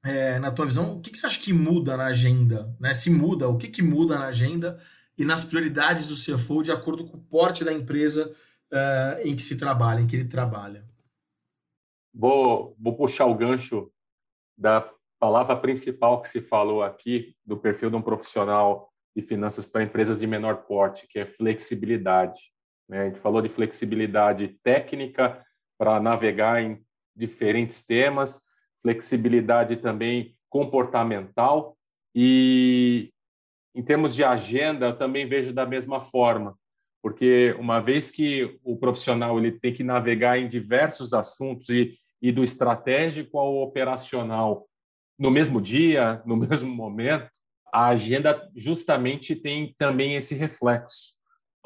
é, 0.04 0.38
na 0.38 0.50
tua 0.50 0.66
visão, 0.66 0.96
o 0.96 1.00
que, 1.00 1.10
que, 1.10 1.18
você 1.18 1.26
acha 1.26 1.40
que 1.40 1.52
muda 1.52 1.96
na 1.96 2.06
agenda? 2.06 2.74
Né? 2.78 2.94
Se 2.94 3.10
muda, 3.10 3.48
o 3.48 3.56
que, 3.56 3.68
que 3.68 3.82
muda 3.82 4.18
na 4.18 4.26
agenda 4.26 4.80
e 5.18 5.24
nas 5.24 5.44
prioridades 5.44 6.06
do 6.06 6.14
CFO 6.14 6.62
de 6.62 6.70
acordo 6.70 7.06
com 7.06 7.16
o 7.16 7.22
porte 7.22 7.64
da 7.64 7.72
empresa 7.72 8.34
uh, 8.72 9.26
em 9.26 9.34
que 9.34 9.42
se 9.42 9.58
trabalha, 9.58 10.00
em 10.00 10.06
que 10.06 10.16
ele 10.16 10.28
trabalha. 10.28 10.84
Vou, 12.14 12.76
vou 12.78 12.96
puxar 12.96 13.26
o 13.26 13.34
gancho 13.34 13.90
da 14.56 14.88
palavra 15.18 15.56
principal 15.56 16.22
que 16.22 16.28
se 16.28 16.40
falou 16.40 16.82
aqui 16.82 17.34
do 17.44 17.56
perfil 17.56 17.90
de 17.90 17.96
um 17.96 18.02
profissional 18.02 18.92
de 19.14 19.22
finanças 19.22 19.64
para 19.66 19.82
empresas 19.82 20.20
de 20.20 20.26
menor 20.26 20.66
porte, 20.66 21.06
que 21.08 21.18
é 21.18 21.26
flexibilidade. 21.26 22.38
Né? 22.88 23.02
A 23.02 23.04
gente 23.08 23.20
falou 23.20 23.42
de 23.42 23.48
flexibilidade 23.48 24.56
técnica 24.62 25.44
para 25.78 26.00
navegar 26.00 26.62
em 26.62 26.80
diferentes 27.14 27.84
temas, 27.84 28.42
flexibilidade 28.82 29.76
também 29.76 30.36
comportamental 30.48 31.76
e 32.14 33.10
em 33.74 33.82
termos 33.82 34.14
de 34.14 34.24
agenda, 34.24 34.90
também 34.90 35.28
vejo 35.28 35.52
da 35.52 35.66
mesma 35.66 36.00
forma, 36.00 36.56
porque 37.02 37.54
uma 37.58 37.78
vez 37.78 38.10
que 38.10 38.58
o 38.64 38.74
profissional 38.78 39.38
ele 39.38 39.52
tem 39.52 39.74
que 39.74 39.84
navegar 39.84 40.38
em 40.38 40.48
diversos 40.48 41.12
assuntos 41.12 41.68
e, 41.68 41.98
e 42.22 42.32
do 42.32 42.42
estratégico 42.42 43.38
ao 43.38 43.56
operacional 43.56 44.66
no 45.18 45.30
mesmo 45.30 45.60
dia, 45.60 46.22
no 46.24 46.36
mesmo 46.40 46.74
momento, 46.74 47.30
a 47.70 47.88
agenda 47.88 48.50
justamente 48.56 49.36
tem 49.36 49.74
também 49.76 50.14
esse 50.14 50.34
reflexo. 50.34 51.15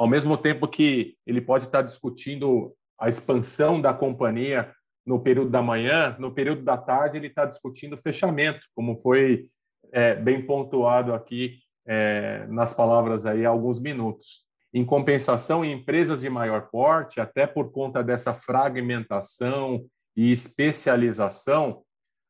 Ao 0.00 0.06
mesmo 0.06 0.34
tempo 0.38 0.66
que 0.66 1.14
ele 1.26 1.42
pode 1.42 1.66
estar 1.66 1.82
discutindo 1.82 2.74
a 2.98 3.10
expansão 3.10 3.78
da 3.78 3.92
companhia 3.92 4.72
no 5.04 5.20
período 5.20 5.50
da 5.50 5.60
manhã, 5.60 6.16
no 6.18 6.32
período 6.32 6.62
da 6.62 6.78
tarde 6.78 7.18
ele 7.18 7.26
está 7.26 7.44
discutindo 7.44 7.98
fechamento, 7.98 8.60
como 8.74 8.96
foi 8.96 9.50
é, 9.92 10.14
bem 10.14 10.40
pontuado 10.40 11.12
aqui 11.12 11.58
é, 11.86 12.46
nas 12.48 12.72
palavras 12.72 13.26
aí 13.26 13.44
há 13.44 13.50
alguns 13.50 13.78
minutos. 13.78 14.42
Em 14.72 14.86
compensação, 14.86 15.62
em 15.62 15.72
empresas 15.72 16.22
de 16.22 16.30
maior 16.30 16.70
porte, 16.70 17.20
até 17.20 17.46
por 17.46 17.70
conta 17.70 18.02
dessa 18.02 18.32
fragmentação 18.32 19.84
e 20.16 20.32
especialização, 20.32 21.82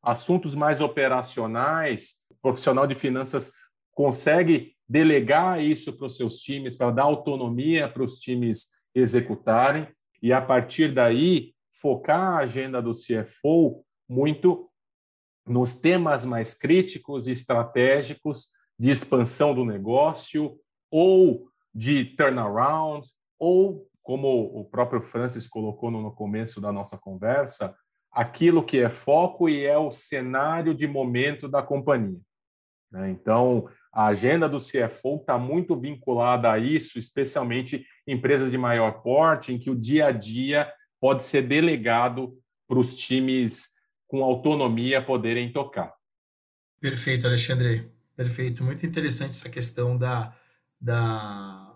assuntos 0.03 0.55
mais 0.55 0.81
operacionais, 0.81 2.25
o 2.29 2.35
profissional 2.41 2.85
de 2.85 2.95
finanças 2.95 3.53
consegue 3.93 4.75
delegar 4.91 5.63
isso 5.63 5.93
para 5.93 6.07
os 6.07 6.17
seus 6.17 6.39
times, 6.39 6.75
para 6.75 6.91
dar 6.91 7.03
autonomia 7.03 7.87
para 7.87 8.03
os 8.03 8.19
times 8.19 8.67
executarem, 8.93 9.87
e 10.21 10.33
a 10.33 10.41
partir 10.41 10.93
daí 10.93 11.53
focar 11.71 12.33
a 12.33 12.37
agenda 12.39 12.81
do 12.81 12.91
CFO 12.91 13.85
muito 14.07 14.69
nos 15.47 15.77
temas 15.77 16.25
mais 16.25 16.53
críticos 16.53 17.25
e 17.27 17.31
estratégicos 17.31 18.49
de 18.77 18.89
expansão 18.91 19.55
do 19.55 19.63
negócio 19.63 20.59
ou 20.91 21.47
de 21.73 22.03
turnaround, 22.17 23.07
ou, 23.39 23.87
como 24.03 24.27
o 24.27 24.65
próprio 24.65 25.01
Francis 25.01 25.47
colocou 25.47 25.89
no 25.89 26.11
começo 26.11 26.59
da 26.59 26.69
nossa 26.69 26.97
conversa, 26.97 27.73
aquilo 28.11 28.61
que 28.61 28.79
é 28.79 28.89
foco 28.89 29.47
e 29.47 29.65
é 29.65 29.77
o 29.77 29.89
cenário 29.89 30.75
de 30.75 30.85
momento 30.85 31.47
da 31.47 31.63
companhia. 31.63 32.19
Né? 32.91 33.09
Então, 33.11 33.69
a 33.93 34.05
agenda 34.05 34.47
do 34.47 34.57
CFO 34.57 35.17
está 35.17 35.37
muito 35.37 35.77
vinculada 35.79 36.51
a 36.51 36.57
isso, 36.57 36.97
especialmente 36.97 37.85
empresas 38.07 38.49
de 38.49 38.57
maior 38.57 39.01
porte, 39.01 39.51
em 39.51 39.59
que 39.59 39.69
o 39.69 39.75
dia 39.75 40.07
a 40.07 40.11
dia 40.11 40.71
pode 40.99 41.25
ser 41.25 41.41
delegado 41.41 42.37
para 42.67 42.79
os 42.79 42.95
times 42.95 43.69
com 44.07 44.23
autonomia 44.23 45.01
poderem 45.01 45.51
tocar. 45.51 45.93
Perfeito, 46.79 47.27
Alexandre. 47.27 47.91
Perfeito. 48.15 48.63
Muito 48.63 48.85
interessante 48.85 49.31
essa 49.31 49.49
questão 49.49 49.97
da, 49.97 50.35
da, 50.79 51.75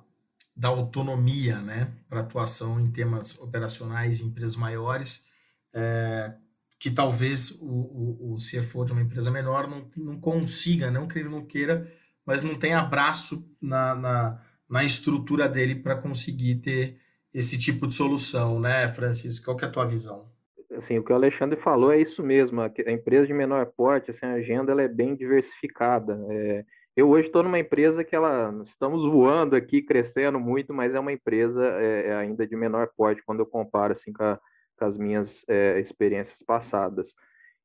da 0.56 0.69
autonomia 0.69 1.60
né, 1.60 1.93
para 2.08 2.21
atuação 2.21 2.80
em 2.80 2.89
temas 2.91 3.39
operacionais 3.39 4.21
em 4.21 4.25
empresas 4.25 4.56
maiores, 4.56 5.28
é, 5.73 6.34
que 6.80 6.89
talvez 6.89 7.51
o, 7.62 7.65
o, 7.65 8.34
o 8.34 8.36
CFO 8.38 8.86
de 8.86 8.91
uma 8.91 9.01
empresa 9.01 9.30
menor 9.30 9.67
não, 9.67 9.89
não 9.95 10.19
consiga, 10.19 10.89
não 10.89 11.08
que 11.08 11.19
ele 11.19 11.30
não 11.30 11.45
queira, 11.45 11.91
mas 12.26 12.42
não 12.42 12.56
tem 12.56 12.74
abraço 12.74 13.48
na, 13.62 13.96
na, 13.96 14.42
na 14.70 14.84
estrutura 14.84 15.48
dele 15.48 15.76
para 15.76 15.96
conseguir 15.96 16.56
ter 16.56 17.00
esse 17.34 17.60
tipo 17.60 17.86
de 17.86 17.94
solução, 17.94 18.60
né, 18.60 18.88
Francisco? 18.88 19.46
Qual 19.46 19.58
que 19.58 19.66
é 19.66 19.68
a 19.68 19.72
tua 19.72 19.86
visão? 19.86 20.30
Assim, 20.76 20.98
o 20.98 21.04
que 21.04 21.12
o 21.12 21.16
Alexandre 21.16 21.60
falou 21.60 21.92
é 21.92 22.02
isso 22.02 22.24
mesmo. 22.24 22.62
A 22.62 22.92
empresa 22.92 23.28
de 23.28 23.34
menor 23.34 23.66
porte, 23.68 24.12
assim, 24.12 24.26
a 24.26 24.34
agenda 24.34 24.72
ela 24.72 24.82
é 24.82 24.88
bem 24.88 25.16
diversificada. 25.16 26.20
É, 26.30 26.66
eu 26.96 27.10
hoje 27.10 27.28
estou 27.28 27.44
numa 27.44 27.60
empresa 27.60 28.04
que 28.04 28.16
ela 28.16 28.54
estamos 28.66 29.02
voando 29.10 29.56
aqui, 29.56 29.82
crescendo 29.82 30.40
muito, 30.40 30.74
mas 30.74 30.96
é 30.96 31.00
uma 31.00 31.12
empresa 31.12 31.62
é, 31.64 32.08
é 32.08 32.16
ainda 32.16 32.48
de 32.48 32.56
menor 32.56 32.90
porte 32.96 33.22
quando 33.26 33.42
eu 33.42 33.46
comparo 33.46 33.94
assim 33.94 34.14
com, 34.14 34.24
a, 34.24 34.40
com 34.78 34.86
as 34.86 34.98
minhas 34.98 35.44
é, 35.48 35.80
experiências 35.80 36.42
passadas. 36.42 37.14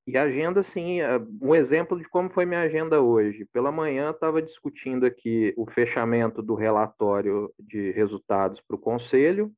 E 0.06 0.16
a 0.16 0.22
agenda, 0.22 0.60
assim, 0.60 1.00
é, 1.00 1.20
um 1.40 1.54
exemplo 1.54 1.98
de 1.98 2.08
como 2.08 2.30
foi 2.30 2.44
minha 2.44 2.62
agenda 2.62 3.00
hoje. 3.00 3.44
Pela 3.52 3.70
manhã, 3.70 4.10
estava 4.10 4.42
discutindo 4.42 5.04
aqui 5.06 5.52
o 5.56 5.70
fechamento 5.70 6.42
do 6.42 6.54
relatório 6.54 7.52
de 7.58 7.90
resultados 7.92 8.60
para 8.60 8.76
o 8.76 8.80
conselho, 8.80 9.52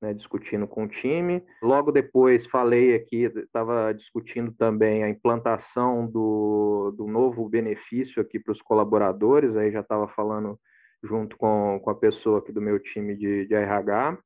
né, 0.00 0.12
discutindo 0.12 0.66
com 0.66 0.84
o 0.84 0.88
time. 0.88 1.42
Logo 1.62 1.92
depois 1.92 2.46
falei 2.46 2.94
aqui, 2.94 3.24
estava 3.36 3.92
discutindo 3.92 4.52
também 4.52 5.04
a 5.04 5.08
implantação 5.08 6.06
do, 6.06 6.92
do 6.96 7.06
novo 7.06 7.48
benefício 7.48 8.20
aqui 8.20 8.38
para 8.38 8.52
os 8.52 8.60
colaboradores, 8.60 9.56
aí 9.56 9.70
já 9.70 9.80
estava 9.80 10.08
falando 10.08 10.58
junto 11.02 11.36
com, 11.36 11.80
com 11.82 11.90
a 11.90 11.94
pessoa 11.94 12.38
aqui 12.38 12.52
do 12.52 12.60
meu 12.60 12.78
time 12.78 13.14
de, 13.14 13.46
de 13.46 13.54
RH. 13.54 14.18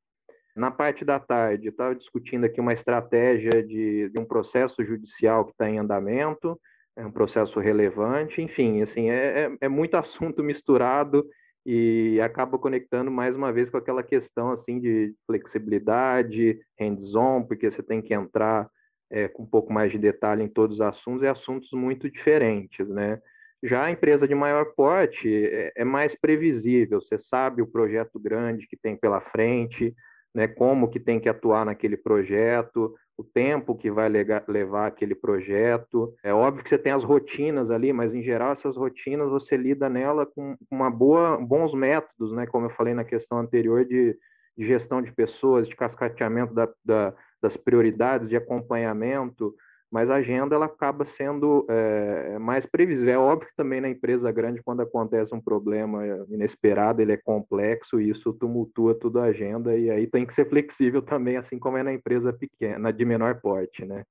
Na 0.58 0.72
parte 0.72 1.04
da 1.04 1.20
tarde, 1.20 1.68
estava 1.68 1.94
discutindo 1.94 2.44
aqui 2.44 2.60
uma 2.60 2.72
estratégia 2.72 3.62
de, 3.62 4.08
de 4.08 4.20
um 4.20 4.24
processo 4.24 4.84
judicial 4.84 5.44
que 5.44 5.52
está 5.52 5.70
em 5.70 5.78
andamento, 5.78 6.60
é 6.96 7.06
um 7.06 7.12
processo 7.12 7.60
relevante, 7.60 8.42
enfim, 8.42 8.82
assim, 8.82 9.08
é, 9.08 9.44
é, 9.44 9.56
é 9.60 9.68
muito 9.68 9.94
assunto 9.96 10.42
misturado 10.42 11.24
e 11.64 12.20
acaba 12.20 12.58
conectando 12.58 13.08
mais 13.08 13.36
uma 13.36 13.52
vez 13.52 13.70
com 13.70 13.76
aquela 13.76 14.02
questão 14.02 14.50
assim 14.50 14.80
de 14.80 15.14
flexibilidade, 15.28 16.58
hands-on, 16.76 17.44
porque 17.44 17.70
você 17.70 17.80
tem 17.80 18.02
que 18.02 18.12
entrar 18.12 18.68
é, 19.12 19.28
com 19.28 19.44
um 19.44 19.46
pouco 19.46 19.72
mais 19.72 19.92
de 19.92 19.98
detalhe 19.98 20.42
em 20.42 20.48
todos 20.48 20.76
os 20.76 20.80
assuntos, 20.80 21.22
e 21.22 21.28
assuntos 21.28 21.70
muito 21.70 22.10
diferentes, 22.10 22.88
né? 22.88 23.20
Já 23.62 23.84
a 23.84 23.90
empresa 23.92 24.26
de 24.26 24.34
maior 24.34 24.72
porte 24.74 25.32
é, 25.32 25.72
é 25.76 25.84
mais 25.84 26.16
previsível, 26.16 27.00
você 27.00 27.16
sabe 27.16 27.62
o 27.62 27.66
projeto 27.66 28.18
grande 28.18 28.66
que 28.66 28.76
tem 28.76 28.96
pela 28.96 29.20
frente, 29.20 29.94
né, 30.34 30.46
como 30.46 30.88
que 30.88 31.00
tem 31.00 31.18
que 31.18 31.28
atuar 31.28 31.64
naquele 31.64 31.96
projeto, 31.96 32.94
o 33.16 33.24
tempo 33.24 33.74
que 33.74 33.90
vai 33.90 34.08
levar 34.08 34.86
aquele 34.86 35.14
projeto. 35.14 36.14
É 36.22 36.32
óbvio 36.32 36.62
que 36.62 36.70
você 36.70 36.78
tem 36.78 36.92
as 36.92 37.02
rotinas 37.02 37.70
ali, 37.70 37.92
mas 37.92 38.14
em 38.14 38.22
geral 38.22 38.52
essas 38.52 38.76
rotinas 38.76 39.28
você 39.28 39.56
lida 39.56 39.88
nela 39.88 40.24
com 40.24 40.56
uma 40.70 40.90
boa, 40.90 41.36
bons 41.36 41.74
métodos, 41.74 42.32
né, 42.32 42.46
como 42.46 42.66
eu 42.66 42.70
falei 42.70 42.94
na 42.94 43.04
questão 43.04 43.38
anterior 43.38 43.84
de, 43.84 44.16
de 44.56 44.66
gestão 44.66 45.02
de 45.02 45.12
pessoas, 45.12 45.68
de 45.68 45.74
cascateamento 45.74 46.54
da, 46.54 46.68
da, 46.84 47.14
das 47.42 47.56
prioridades, 47.56 48.28
de 48.28 48.36
acompanhamento, 48.36 49.54
mas 49.90 50.10
a 50.10 50.16
agenda 50.16 50.54
ela 50.54 50.66
acaba 50.66 51.04
sendo 51.04 51.66
é, 51.68 52.38
mais 52.38 52.66
previsível. 52.66 53.12
É 53.12 53.18
óbvio 53.18 53.48
que 53.48 53.56
também 53.56 53.80
na 53.80 53.88
empresa 53.88 54.30
grande, 54.30 54.62
quando 54.62 54.82
acontece 54.82 55.34
um 55.34 55.40
problema 55.40 56.02
inesperado, 56.28 57.00
ele 57.00 57.12
é 57.12 57.16
complexo 57.16 58.00
e 58.00 58.10
isso 58.10 58.32
tumultua 58.32 58.94
toda 58.94 59.22
a 59.22 59.26
agenda, 59.26 59.76
e 59.76 59.90
aí 59.90 60.06
tem 60.06 60.26
que 60.26 60.34
ser 60.34 60.48
flexível 60.48 61.00
também, 61.02 61.36
assim 61.36 61.58
como 61.58 61.76
é 61.78 61.82
na 61.82 61.92
empresa 61.92 62.32
pequena, 62.32 62.92
de 62.92 63.04
menor 63.04 63.40
porte, 63.40 63.84
né? 63.84 64.04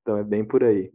Então 0.00 0.18
é 0.18 0.24
bem 0.24 0.44
por 0.44 0.64
aí. 0.64 0.90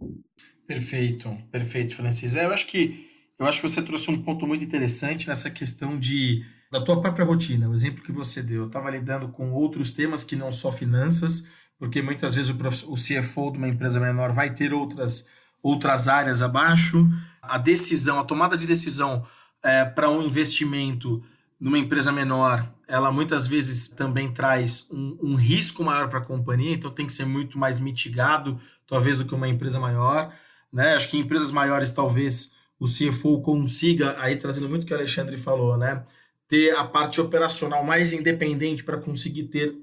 Perfeito, 0.66 1.30
perfeito, 1.52 1.96
Francis. 1.96 2.36
É, 2.36 2.46
eu 2.46 2.52
acho 2.52 2.68
que 2.68 3.08
eu 3.40 3.46
acho 3.46 3.62
que 3.62 3.70
você 3.70 3.84
trouxe 3.84 4.10
um 4.10 4.22
ponto 4.22 4.48
muito 4.48 4.64
interessante 4.64 5.28
nessa 5.28 5.50
questão 5.52 5.98
de 5.98 6.44
da 6.72 6.84
tua 6.84 7.00
própria 7.00 7.24
rotina, 7.24 7.70
o 7.70 7.74
exemplo 7.74 8.04
que 8.04 8.12
você 8.12 8.44
deu. 8.44 8.64
Eu 8.64 8.68
estava 8.68 8.90
lidando 8.90 9.30
com 9.30 9.54
outros 9.54 9.92
temas 9.92 10.24
que 10.24 10.36
não 10.36 10.52
só 10.52 10.70
finanças, 10.72 11.50
porque 11.80 12.02
muitas 12.02 12.36
vezes 12.36 12.52
o, 12.52 12.92
o 12.92 12.96
CFO 12.96 13.52
de 13.52 13.58
uma 13.58 13.68
empresa 13.68 14.00
menor 14.00 14.34
vai 14.34 14.54
ter 14.54 14.74
outras, 14.74 15.30
outras 15.62 16.08
áreas 16.08 16.42
abaixo. 16.42 17.08
A 17.42 17.58
decisão, 17.58 18.20
a 18.20 18.24
tomada 18.24 18.58
de 18.58 18.66
decisão 18.66 19.26
é, 19.64 19.86
para 19.86 20.10
um 20.10 20.24
investimento 20.24 21.24
numa 21.60 21.78
empresa 21.78 22.12
menor, 22.12 22.72
ela 22.88 23.12
muitas 23.12 23.48
vezes 23.48 23.90
também 23.90 24.32
traz 24.32 24.88
um, 24.92 25.18
um 25.22 25.36
risco 25.36 25.84
maior 25.84 26.08
para 26.10 26.20
a 26.20 26.26
companhia, 26.26 26.74
então 26.74 26.92
tem 26.92 27.08
que 27.08 27.14
ser 27.14 27.26
muito 27.26 27.58
mais 27.58 27.80
mitigado, 27.80 28.60
talvez, 28.88 29.18
do 29.18 29.26
que 29.26 29.34
uma 29.34 29.48
empresa 29.48 29.80
maior. 29.80 30.32
Né? 30.72 30.94
Acho 30.94 31.10
que 31.10 31.18
em 31.18 31.22
empresas 31.22 31.52
maiores, 31.52 31.92
talvez 31.92 32.56
o 32.80 32.86
CFO 32.86 33.42
consiga, 33.42 34.16
aí 34.20 34.36
trazendo 34.36 34.70
muito 34.70 34.84
o 34.84 34.86
que 34.86 34.94
o 34.94 34.98
Alexandre 34.98 35.38
falou, 35.38 35.78
né? 35.78 36.04
ter 36.48 36.76
a 36.76 36.84
parte 36.84 37.20
operacional 37.20 37.84
mais 37.84 38.14
independente 38.14 38.84
para 38.84 38.98
conseguir 38.98 39.46
ter 39.46 39.76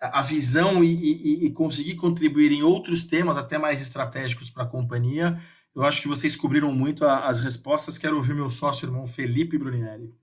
a 0.00 0.22
visão 0.22 0.84
e, 0.84 0.92
e, 0.92 1.46
e, 1.46 1.50
conseguir 1.52 1.94
contribuir 1.94 2.52
em 2.52 2.62
outros 2.62 3.04
temas 3.04 3.36
até 3.36 3.56
mais 3.58 3.80
estratégicos 3.80 4.50
para 4.50 4.64
a 4.64 4.68
companhia. 4.68 5.40
Eu 5.74 5.84
acho 5.84 6.00
que 6.00 6.08
vocês 6.08 6.36
cobriram 6.36 6.72
muito 6.72 7.04
a, 7.04 7.26
as 7.26 7.40
respostas. 7.40 7.98
Quero 7.98 8.16
ouvir 8.16 8.34
meu 8.34 8.50
sócio 8.50 8.86
irmão 8.86 9.06
Felipe 9.06 9.58
Brunieri. 9.58 10.14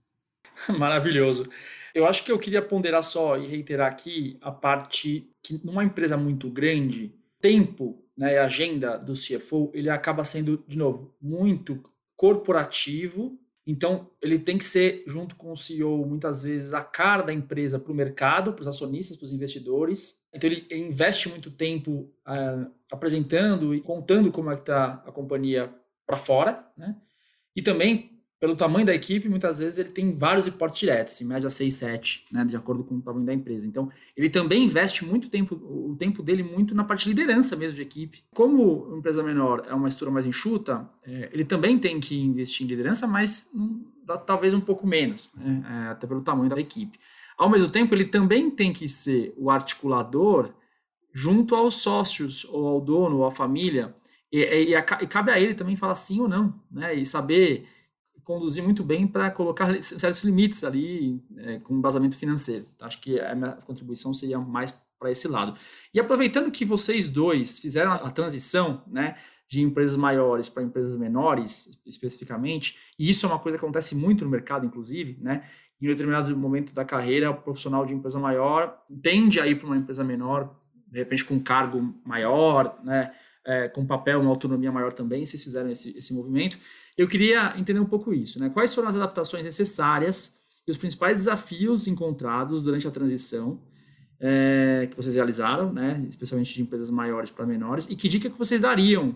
Maravilhoso. 0.77 1.49
Eu 1.93 2.07
acho 2.07 2.23
que 2.23 2.31
eu 2.31 2.39
queria 2.39 2.61
ponderar 2.61 3.03
só 3.03 3.37
e 3.37 3.45
reiterar 3.45 3.91
aqui 3.91 4.37
a 4.41 4.51
parte 4.51 5.29
que 5.41 5.59
numa 5.63 5.83
empresa 5.83 6.17
muito 6.17 6.49
grande, 6.49 7.13
tempo 7.39 8.03
né, 8.17 8.37
a 8.37 8.45
agenda 8.45 8.97
do 8.97 9.13
CFO, 9.13 9.71
ele 9.73 9.89
acaba 9.89 10.25
sendo, 10.25 10.63
de 10.67 10.77
novo, 10.77 11.15
muito 11.21 11.83
corporativo. 12.15 13.37
Então, 13.65 14.09
ele 14.21 14.37
tem 14.37 14.57
que 14.57 14.65
ser, 14.65 15.03
junto 15.07 15.35
com 15.35 15.51
o 15.51 15.57
CEO, 15.57 16.05
muitas 16.05 16.43
vezes, 16.43 16.73
a 16.73 16.81
cara 16.81 17.23
da 17.23 17.33
empresa 17.33 17.79
para 17.79 17.91
o 17.91 17.95
mercado, 17.95 18.53
para 18.53 18.61
os 18.61 18.67
acionistas, 18.67 19.15
para 19.15 19.25
os 19.25 19.31
investidores. 19.31 20.25
Então, 20.33 20.49
ele, 20.49 20.67
ele 20.69 20.87
investe 20.87 21.29
muito 21.29 21.49
tempo 21.49 22.11
uh, 22.27 22.69
apresentando 22.91 23.73
e 23.73 23.79
contando 23.79 24.31
como 24.31 24.51
é 24.51 24.55
que 24.55 24.61
está 24.61 25.01
a 25.05 25.11
companhia 25.11 25.73
para 26.05 26.17
fora. 26.17 26.67
Né? 26.77 26.95
E 27.55 27.61
também 27.61 28.12
pelo 28.43 28.57
tamanho 28.57 28.85
da 28.85 28.93
equipe, 28.93 29.29
muitas 29.29 29.59
vezes 29.59 29.79
ele 29.79 29.87
tem 29.87 30.17
vários 30.17 30.45
reportes 30.47 30.81
diretos, 30.81 31.21
em 31.21 31.23
média 31.23 31.49
6, 31.49 31.73
7, 31.75 32.25
né, 32.29 32.43
de 32.43 32.57
acordo 32.57 32.83
com 32.83 32.95
o 32.95 33.01
tamanho 33.01 33.25
da 33.25 33.33
empresa. 33.33 33.65
Então, 33.65 33.89
ele 34.17 34.29
também 34.29 34.65
investe 34.65 35.05
muito 35.05 35.29
tempo, 35.29 35.55
o 35.55 35.95
tempo 35.97 36.21
dele 36.21 36.43
muito 36.43 36.75
na 36.75 36.83
parte 36.83 37.05
de 37.05 37.11
liderança 37.11 37.55
mesmo 37.55 37.75
de 37.75 37.83
equipe. 37.83 38.21
Como 38.35 38.83
uma 38.83 38.97
empresa 38.97 39.23
menor 39.23 39.63
é 39.65 39.73
uma 39.73 39.87
estrutura 39.87 40.11
mais 40.11 40.25
enxuta, 40.25 40.85
é, 41.05 41.29
ele 41.31 41.45
também 41.45 41.79
tem 41.79 42.01
que 42.01 42.19
investir 42.19 42.65
em 42.65 42.69
liderança, 42.69 43.07
mas 43.07 43.49
dá, 44.05 44.17
talvez 44.17 44.53
um 44.53 44.59
pouco 44.59 44.85
menos, 44.85 45.29
né, 45.33 45.63
é, 45.65 45.91
até 45.91 46.05
pelo 46.05 46.19
tamanho 46.19 46.49
da 46.49 46.59
equipe. 46.59 46.99
Ao 47.37 47.49
mesmo 47.49 47.69
tempo, 47.69 47.95
ele 47.95 48.03
também 48.03 48.51
tem 48.51 48.73
que 48.73 48.89
ser 48.89 49.33
o 49.37 49.49
articulador 49.49 50.53
junto 51.13 51.55
aos 51.55 51.75
sócios, 51.75 52.43
ou 52.43 52.67
ao 52.67 52.81
dono, 52.81 53.19
ou 53.19 53.25
à 53.25 53.31
família, 53.31 53.95
e, 54.29 54.41
e, 54.41 54.75
e 54.75 55.07
cabe 55.07 55.31
a 55.31 55.39
ele 55.39 55.53
também 55.53 55.77
falar 55.77 55.95
sim 55.95 56.19
ou 56.19 56.27
não, 56.27 56.53
né, 56.69 56.93
e 56.93 57.05
saber 57.05 57.65
conduzir 58.23 58.63
muito 58.63 58.83
bem 58.83 59.05
para 59.05 59.29
colocar 59.31 59.81
certos 59.83 60.23
limites 60.23 60.63
ali 60.63 61.21
é, 61.37 61.59
com 61.59 61.75
embasamento 61.75 62.17
financeiro. 62.17 62.65
Acho 62.81 62.99
que 62.99 63.19
a 63.19 63.35
minha 63.35 63.51
contribuição 63.51 64.13
seria 64.13 64.39
mais 64.39 64.71
para 64.99 65.11
esse 65.11 65.27
lado. 65.27 65.59
E 65.93 65.99
aproveitando 65.99 66.49
que 66.49 66.63
vocês 66.63 67.09
dois 67.09 67.59
fizeram 67.59 67.91
a 67.91 68.09
transição, 68.09 68.81
né, 68.87 69.17
de 69.49 69.61
empresas 69.61 69.95
maiores 69.95 70.49
para 70.49 70.63
empresas 70.63 70.97
menores, 70.97 71.79
especificamente, 71.85 72.75
e 72.97 73.09
isso 73.09 73.25
é 73.25 73.29
uma 73.29 73.37
coisa 73.37 73.57
que 73.57 73.63
acontece 73.63 73.95
muito 73.95 74.23
no 74.25 74.31
mercado, 74.31 74.65
inclusive, 74.65 75.17
né, 75.21 75.43
em 75.81 75.87
determinado 75.87 76.35
momento 76.35 76.73
da 76.73 76.85
carreira, 76.85 77.29
o 77.29 77.35
profissional 77.35 77.85
de 77.85 77.93
empresa 77.93 78.17
maior 78.17 78.81
tende 79.01 79.39
a 79.41 79.45
ir 79.45 79.55
para 79.55 79.67
uma 79.67 79.77
empresa 79.77 80.03
menor, 80.03 80.55
de 80.87 80.97
repente 80.97 81.25
com 81.25 81.35
um 81.35 81.39
cargo 81.39 81.93
maior, 82.05 82.79
né, 82.83 83.11
é, 83.45 83.67
com 83.67 83.85
papel, 83.85 84.21
uma 84.21 84.29
autonomia 84.29 84.71
maior 84.71 84.93
também, 84.93 85.25
se 85.25 85.37
fizeram 85.37 85.69
esse, 85.69 85.95
esse 85.97 86.13
movimento. 86.13 86.57
Eu 86.97 87.07
queria 87.07 87.53
entender 87.57 87.79
um 87.79 87.85
pouco 87.85 88.13
isso, 88.13 88.39
né? 88.39 88.49
Quais 88.49 88.73
foram 88.73 88.87
as 88.87 88.95
adaptações 88.95 89.45
necessárias 89.45 90.37
e 90.67 90.71
os 90.71 90.77
principais 90.77 91.17
desafios 91.17 91.87
encontrados 91.87 92.61
durante 92.61 92.87
a 92.87 92.91
transição 92.91 93.61
é, 94.19 94.87
que 94.89 94.95
vocês 94.95 95.15
realizaram, 95.15 95.73
né? 95.73 96.05
Especialmente 96.09 96.53
de 96.53 96.61
empresas 96.61 96.89
maiores 96.89 97.31
para 97.31 97.45
menores, 97.45 97.87
e 97.89 97.95
que 97.95 98.07
dica 98.07 98.29
que 98.29 98.37
vocês 98.37 98.61
dariam 98.61 99.15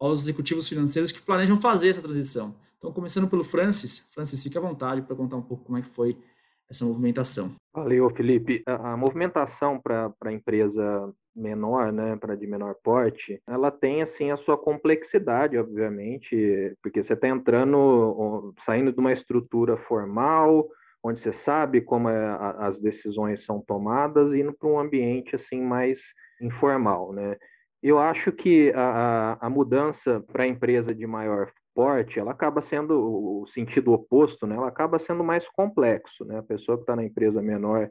aos 0.00 0.22
executivos 0.22 0.68
financeiros 0.68 1.12
que 1.12 1.20
planejam 1.20 1.56
fazer 1.56 1.90
essa 1.90 2.02
transição? 2.02 2.54
Então, 2.78 2.92
começando 2.92 3.28
pelo 3.28 3.44
Francis. 3.44 4.08
Francis, 4.12 4.42
fique 4.42 4.58
à 4.58 4.60
vontade 4.60 5.02
para 5.02 5.14
contar 5.14 5.36
um 5.36 5.42
pouco 5.42 5.64
como 5.64 5.78
é 5.78 5.82
que 5.82 5.88
foi 5.88 6.18
essa 6.68 6.84
movimentação. 6.84 7.54
Valeu, 7.72 8.10
Felipe. 8.10 8.62
A, 8.66 8.94
a 8.94 8.96
movimentação 8.96 9.78
para 9.80 10.12
a 10.24 10.32
empresa 10.32 11.14
menor, 11.34 11.92
né, 11.92 12.16
para 12.16 12.36
de 12.36 12.46
menor 12.46 12.74
porte, 12.82 13.40
ela 13.46 13.70
tem 13.70 14.02
assim 14.02 14.30
a 14.30 14.36
sua 14.36 14.56
complexidade, 14.56 15.56
obviamente, 15.58 16.76
porque 16.82 17.02
você 17.02 17.14
está 17.14 17.28
entrando, 17.28 18.54
saindo 18.64 18.92
de 18.92 19.00
uma 19.00 19.12
estrutura 19.12 19.76
formal, 19.76 20.68
onde 21.02 21.20
você 21.20 21.32
sabe 21.32 21.80
como 21.80 22.08
é, 22.08 22.36
as 22.58 22.80
decisões 22.80 23.44
são 23.44 23.60
tomadas, 23.60 24.32
indo 24.34 24.52
para 24.52 24.68
um 24.68 24.78
ambiente 24.78 25.34
assim 25.34 25.60
mais 25.60 26.12
informal, 26.40 27.12
né? 27.12 27.36
Eu 27.82 27.98
acho 27.98 28.30
que 28.30 28.72
a, 28.76 29.36
a 29.40 29.50
mudança 29.50 30.22
para 30.32 30.44
a 30.44 30.46
empresa 30.46 30.94
de 30.94 31.04
maior 31.04 31.50
porte, 31.74 32.18
ela 32.20 32.30
acaba 32.30 32.60
sendo 32.60 32.94
o 33.42 33.46
sentido 33.48 33.92
oposto, 33.92 34.46
né? 34.46 34.54
Ela 34.54 34.68
acaba 34.68 35.00
sendo 35.00 35.24
mais 35.24 35.48
complexo, 35.48 36.24
né? 36.24 36.38
A 36.38 36.42
pessoa 36.42 36.76
que 36.76 36.84
está 36.84 36.94
na 36.94 37.04
empresa 37.04 37.42
menor 37.42 37.90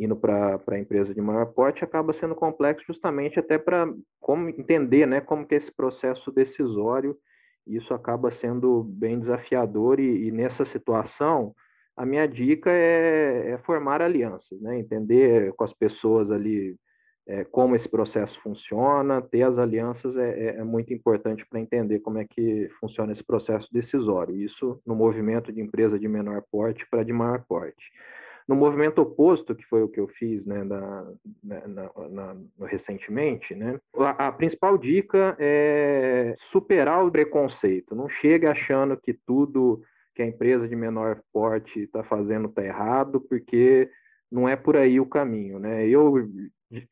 indo 0.00 0.16
para 0.16 0.58
a 0.68 0.78
empresa 0.78 1.14
de 1.14 1.20
maior 1.20 1.46
porte 1.46 1.84
acaba 1.84 2.12
sendo 2.12 2.34
complexo 2.34 2.86
justamente 2.86 3.38
até 3.38 3.58
para 3.58 3.86
como 4.18 4.48
entender, 4.48 5.06
né? 5.06 5.20
Como 5.20 5.46
que 5.46 5.54
é 5.54 5.58
esse 5.58 5.70
processo 5.70 6.32
decisório 6.32 7.16
isso 7.66 7.94
acaba 7.94 8.30
sendo 8.30 8.82
bem 8.82 9.18
desafiador 9.18 10.00
e, 10.00 10.26
e 10.26 10.30
nessa 10.30 10.64
situação 10.64 11.54
a 11.96 12.06
minha 12.06 12.26
dica 12.26 12.70
é, 12.70 13.52
é 13.52 13.58
formar 13.58 14.00
alianças, 14.00 14.60
né? 14.60 14.78
Entender 14.78 15.52
com 15.52 15.64
as 15.64 15.72
pessoas 15.72 16.30
ali 16.30 16.76
é, 17.26 17.44
como 17.44 17.76
esse 17.76 17.88
processo 17.88 18.40
funciona, 18.40 19.20
ter 19.20 19.42
as 19.42 19.58
alianças 19.58 20.16
é, 20.16 20.30
é, 20.30 20.46
é 20.56 20.64
muito 20.64 20.92
importante 20.94 21.46
para 21.46 21.60
entender 21.60 22.00
como 22.00 22.18
é 22.18 22.24
que 22.24 22.68
funciona 22.80 23.12
esse 23.12 23.22
processo 23.22 23.68
decisório. 23.72 24.34
Isso 24.34 24.80
no 24.86 24.94
movimento 24.94 25.52
de 25.52 25.60
empresa 25.60 25.98
de 25.98 26.08
menor 26.08 26.42
porte 26.50 26.86
para 26.90 27.04
de 27.04 27.12
maior 27.12 27.44
porte. 27.46 27.92
No 28.50 28.56
movimento 28.56 29.00
oposto, 29.00 29.54
que 29.54 29.64
foi 29.64 29.80
o 29.84 29.88
que 29.88 30.00
eu 30.00 30.08
fiz 30.08 30.44
né, 30.44 30.64
na, 30.64 31.12
né, 31.42 31.62
na, 31.68 31.90
na, 32.08 32.66
recentemente, 32.66 33.54
né, 33.54 33.78
a, 33.94 34.26
a, 34.26 34.32
principal 34.32 34.76
dica 34.76 35.36
é 35.38 36.34
superar 36.36 37.06
o 37.06 37.10
preconceito. 37.12 37.94
Não 37.94 38.08
chega 38.08 38.50
achando 38.50 38.96
que 38.96 39.14
tudo 39.14 39.80
que 40.16 40.22
a 40.22 40.26
empresa 40.26 40.66
de 40.66 40.74
menor 40.74 41.20
porte 41.32 41.82
está 41.82 42.02
fazendo 42.02 42.48
está 42.48 42.64
errado, 42.64 43.20
porque 43.20 43.88
não 44.28 44.48
é 44.48 44.56
por 44.56 44.76
aí 44.76 44.98
o 44.98 45.06
caminho. 45.06 45.60
Né? 45.60 45.86
Eu 45.86 46.16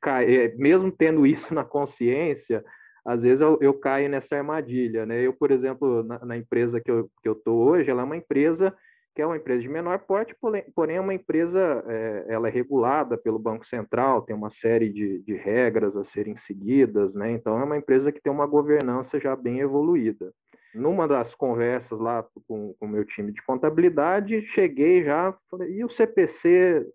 é, 0.06 0.54
mesmo 0.56 0.92
tendo 0.92 1.26
isso 1.26 1.52
na 1.52 1.64
consciência, 1.64 2.64
às 3.04 3.22
vezes 3.22 3.40
eu, 3.40 3.58
eu 3.60 3.74
caio 3.74 4.08
nessa 4.08 4.36
armadilha, 4.36 5.06
né? 5.06 5.20
Eu, 5.22 5.32
por 5.32 5.50
exemplo, 5.50 6.02
na, 6.02 6.24
na 6.24 6.36
empresa 6.36 6.80
que 6.80 6.90
eu 6.90 7.10
que 7.22 7.28
eu 7.28 7.40
hoje, 7.46 7.90
ela 7.90 8.02
é 8.02 8.04
uma 8.04 8.16
empresa 8.16 8.72
que 9.18 9.22
é 9.22 9.26
uma 9.26 9.36
empresa 9.36 9.62
de 9.62 9.68
menor 9.68 9.98
porte, 9.98 10.32
porém 10.76 10.94
é 10.94 11.00
uma 11.00 11.12
empresa, 11.12 11.82
é, 11.88 12.26
ela 12.28 12.46
é 12.46 12.50
regulada 12.52 13.18
pelo 13.18 13.36
Banco 13.36 13.66
Central, 13.66 14.22
tem 14.22 14.36
uma 14.36 14.48
série 14.48 14.88
de, 14.90 15.18
de 15.24 15.34
regras 15.34 15.96
a 15.96 16.04
serem 16.04 16.36
seguidas, 16.36 17.14
né? 17.14 17.32
Então 17.32 17.58
é 17.58 17.64
uma 17.64 17.76
empresa 17.76 18.12
que 18.12 18.20
tem 18.22 18.32
uma 18.32 18.46
governança 18.46 19.18
já 19.18 19.34
bem 19.34 19.58
evoluída. 19.58 20.32
Numa 20.72 21.08
das 21.08 21.34
conversas 21.34 21.98
lá 21.98 22.24
com 22.46 22.76
o 22.80 22.86
meu 22.86 23.04
time 23.04 23.32
de 23.32 23.42
contabilidade, 23.42 24.40
cheguei 24.54 25.02
já, 25.02 25.34
falei, 25.50 25.68
e 25.72 25.84
o 25.84 25.90
CPC 25.90 26.86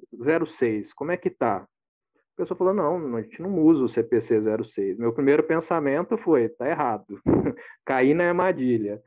06, 0.48 0.94
como 0.94 1.12
é 1.12 1.18
que 1.18 1.30
tá? 1.30 1.58
A 1.58 2.38
pessoa 2.38 2.58
falou: 2.58 2.74
não, 2.74 3.18
a 3.18 3.22
gente 3.22 3.42
não 3.42 3.60
usa 3.60 3.84
o 3.84 3.90
CPC 3.90 4.40
06. 4.64 4.98
Meu 4.98 5.12
primeiro 5.12 5.44
pensamento 5.44 6.18
foi: 6.18 6.48
tá 6.48 6.70
errado, 6.70 7.20
caí 7.84 8.14
na 8.14 8.30
armadilha. 8.30 9.02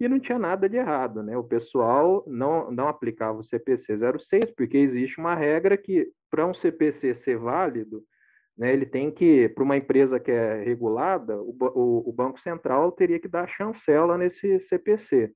E 0.00 0.08
não 0.08 0.18
tinha 0.18 0.38
nada 0.38 0.66
de 0.66 0.78
errado, 0.78 1.22
né? 1.22 1.36
O 1.36 1.44
pessoal 1.44 2.24
não, 2.26 2.70
não 2.70 2.88
aplicava 2.88 3.38
o 3.38 3.44
CPC 3.44 3.98
06, 4.18 4.46
porque 4.56 4.78
existe 4.78 5.18
uma 5.18 5.34
regra 5.34 5.76
que, 5.76 6.10
para 6.30 6.46
um 6.46 6.54
CPC 6.54 7.14
ser 7.14 7.36
válido, 7.36 8.02
né, 8.56 8.72
ele 8.72 8.86
tem 8.86 9.10
que, 9.10 9.48
para 9.50 9.62
uma 9.62 9.76
empresa 9.76 10.18
que 10.18 10.30
é 10.30 10.62
regulada, 10.62 11.38
o, 11.38 11.54
o, 11.60 12.08
o 12.08 12.12
Banco 12.12 12.40
Central 12.40 12.90
teria 12.92 13.20
que 13.20 13.28
dar 13.28 13.46
chancela 13.46 14.16
nesse 14.16 14.58
CPC. 14.60 15.32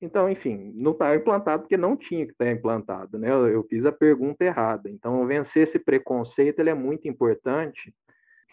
Então, 0.00 0.28
enfim, 0.28 0.72
não 0.76 0.92
está 0.92 1.14
implantado 1.14 1.62
porque 1.62 1.76
não 1.76 1.96
tinha 1.96 2.24
que 2.24 2.32
estar 2.32 2.50
implantado, 2.50 3.18
né? 3.18 3.30
Eu, 3.30 3.48
eu, 3.48 3.64
fiz 3.64 3.84
a 3.84 3.92
pergunta 3.92 4.44
errada. 4.44 4.88
Então, 4.90 5.26
vencer 5.26 5.64
esse 5.64 5.78
preconceito 5.78 6.60
ele 6.60 6.70
é 6.70 6.74
muito 6.74 7.08
importante. 7.08 7.92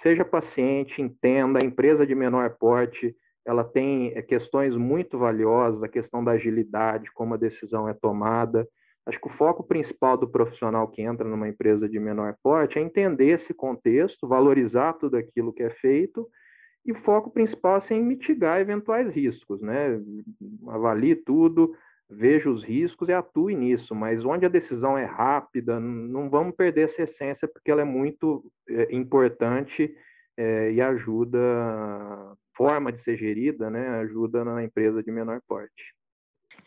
Seja 0.02 0.26
paciente, 0.26 1.02
entenda. 1.02 1.60
A 1.62 1.66
empresa 1.66 2.06
de 2.06 2.16
menor 2.16 2.58
porte 2.58 3.16
ela 3.46 3.64
tem 3.64 4.12
é, 4.16 4.22
questões 4.22 4.76
muito 4.76 5.18
valiosas, 5.18 5.84
a 5.84 5.88
questão 5.88 6.24
da 6.24 6.32
agilidade, 6.32 7.12
como 7.14 7.34
a 7.34 7.38
decisão 7.38 7.88
é 7.88 7.94
tomada. 7.94 8.68
Acho 9.06 9.20
que 9.22 9.28
o 9.28 9.34
foco 9.38 9.64
principal 9.64 10.18
do 10.18 10.28
profissional 10.28 10.88
que 10.88 11.02
entra 11.02 11.28
numa 11.28 11.48
empresa 11.48 11.88
de 11.88 12.00
menor 12.00 12.36
porte 12.42 12.80
é 12.80 12.82
entender 12.82 13.28
esse 13.28 13.54
contexto, 13.54 14.28
valorizar 14.28 14.94
tudo 14.94 15.16
aquilo 15.16 15.54
que 15.54 15.62
é 15.62 15.70
feito 15.70 16.28
e 16.86 16.92
o 16.92 16.96
foco 16.96 17.32
principal 17.32 17.76
assim, 17.76 17.96
é 17.96 17.98
em 17.98 18.04
mitigar 18.04 18.62
eventuais 18.62 19.10
riscos, 19.10 19.62
né? 19.62 20.00
Avalie 20.68 21.16
tudo, 21.16 21.76
veja 22.08 22.50
os 22.50 22.64
riscos 22.64 23.10
e 23.10 23.14
atue 23.14 23.56
nisso, 23.56 23.96
mas 23.96 24.24
onde 24.24 24.46
a 24.46 24.50
decisão 24.50 24.96
é 24.96 25.06
rápida, 25.06 25.80
não 25.80 26.30
vamos 26.30 26.56
perder 26.56 26.84
essa 26.84 27.02
essência, 27.02 27.48
porque 27.48 27.72
ela 27.72 27.82
é 27.82 27.86
muito 27.86 28.46
é, 28.70 28.96
importante 28.96 29.96
é, 30.38 30.72
e 30.72 30.82
ajuda, 30.82 31.40
forma 32.56 32.92
de 32.92 33.02
ser 33.02 33.18
gerida, 33.18 33.70
né? 33.70 33.88
Ajuda 34.02 34.44
na 34.44 34.64
empresa 34.64 35.02
de 35.04 35.12
menor 35.12 35.42
porte. 35.48 35.96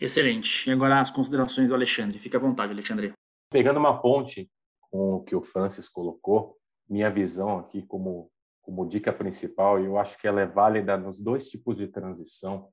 Excelente. 0.00 0.68
E 0.68 0.72
agora 0.72 1.00
as 1.00 1.11
considerações 1.11 1.68
do 1.68 1.74
Alexandre. 1.74 2.18
Fique 2.18 2.37
à 2.37 2.40
vontade, 2.40 2.72
Alexandre. 2.72 3.12
Pegando 3.50 3.78
uma 3.78 4.00
ponte 4.00 4.50
com 4.81 5.14
o 5.14 5.24
que 5.24 5.35
o 5.35 5.42
Francis 5.42 5.88
colocou, 5.88 6.57
minha 6.88 7.11
visão 7.11 7.59
aqui 7.59 7.83
como 7.83 8.31
como 8.68 8.87
dica 8.87 9.11
principal, 9.11 9.81
e 9.81 9.87
eu 9.87 9.96
acho 9.96 10.18
que 10.18 10.28
ela 10.28 10.42
é 10.42 10.46
válida 10.46 10.94
nos 10.94 11.18
dois 11.18 11.48
tipos 11.48 11.78
de 11.78 11.88
transição, 11.88 12.68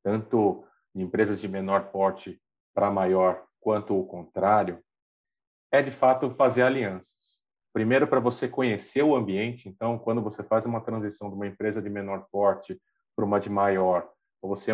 tanto 0.00 0.64
de 0.94 1.02
empresas 1.02 1.40
de 1.40 1.48
menor 1.48 1.90
porte 1.90 2.40
para 2.72 2.92
maior, 2.92 3.44
quanto 3.58 3.98
o 3.98 4.06
contrário, 4.06 4.80
é 5.72 5.82
de 5.82 5.90
fato 5.90 6.30
fazer 6.30 6.62
alianças. 6.62 7.35
Primeiro, 7.76 8.08
para 8.08 8.20
você 8.20 8.48
conhecer 8.48 9.02
o 9.02 9.14
ambiente. 9.14 9.68
Então, 9.68 9.98
quando 9.98 10.22
você 10.22 10.42
faz 10.42 10.64
uma 10.64 10.80
transição 10.80 11.28
de 11.28 11.34
uma 11.34 11.46
empresa 11.46 11.82
de 11.82 11.90
menor 11.90 12.26
porte 12.32 12.80
para 13.14 13.22
uma 13.22 13.38
de 13.38 13.50
maior, 13.50 14.08
você 14.40 14.72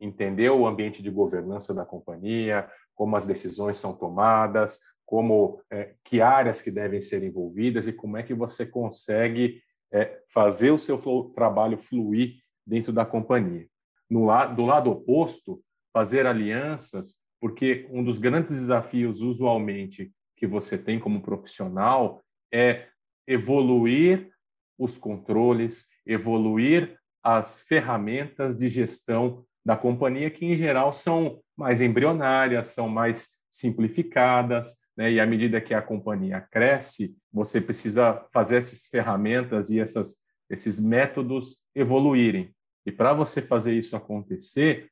entender 0.00 0.50
o 0.50 0.64
ambiente 0.64 1.02
de 1.02 1.10
governança 1.10 1.74
da 1.74 1.84
companhia, 1.84 2.70
como 2.94 3.16
as 3.16 3.24
decisões 3.24 3.76
são 3.76 3.98
tomadas, 3.98 4.78
como 5.04 5.60
é, 5.68 5.96
que 6.04 6.20
áreas 6.20 6.62
que 6.62 6.70
devem 6.70 7.00
ser 7.00 7.24
envolvidas 7.24 7.88
e 7.88 7.92
como 7.92 8.16
é 8.16 8.22
que 8.22 8.32
você 8.32 8.64
consegue 8.64 9.60
é, 9.92 10.20
fazer 10.32 10.70
o 10.70 10.78
seu 10.78 10.96
trabalho 11.34 11.76
fluir 11.76 12.36
dentro 12.64 12.92
da 12.92 13.04
companhia. 13.04 13.66
No 14.08 14.26
do 14.54 14.64
lado 14.64 14.92
oposto, 14.92 15.60
fazer 15.92 16.24
alianças, 16.24 17.20
porque 17.40 17.88
um 17.90 18.04
dos 18.04 18.20
grandes 18.20 18.52
desafios, 18.52 19.22
usualmente, 19.22 20.12
que 20.36 20.46
você 20.46 20.78
tem 20.78 21.00
como 21.00 21.20
profissional 21.20 22.23
é 22.54 22.86
evoluir 23.26 24.30
os 24.78 24.96
controles, 24.96 25.88
evoluir 26.06 26.96
as 27.22 27.60
ferramentas 27.62 28.56
de 28.56 28.68
gestão 28.68 29.44
da 29.64 29.76
companhia, 29.76 30.30
que 30.30 30.44
em 30.44 30.54
geral 30.54 30.92
são 30.92 31.40
mais 31.56 31.80
embrionárias, 31.80 32.68
são 32.68 32.88
mais 32.88 33.40
simplificadas, 33.50 34.76
né? 34.96 35.10
e 35.10 35.20
à 35.20 35.26
medida 35.26 35.60
que 35.60 35.74
a 35.74 35.82
companhia 35.82 36.40
cresce, 36.40 37.16
você 37.32 37.60
precisa 37.60 38.24
fazer 38.32 38.56
essas 38.56 38.86
ferramentas 38.86 39.70
e 39.70 39.80
essas, 39.80 40.18
esses 40.48 40.78
métodos 40.78 41.64
evoluírem. 41.74 42.54
E 42.86 42.92
para 42.92 43.14
você 43.14 43.40
fazer 43.40 43.72
isso 43.72 43.96
acontecer, 43.96 44.90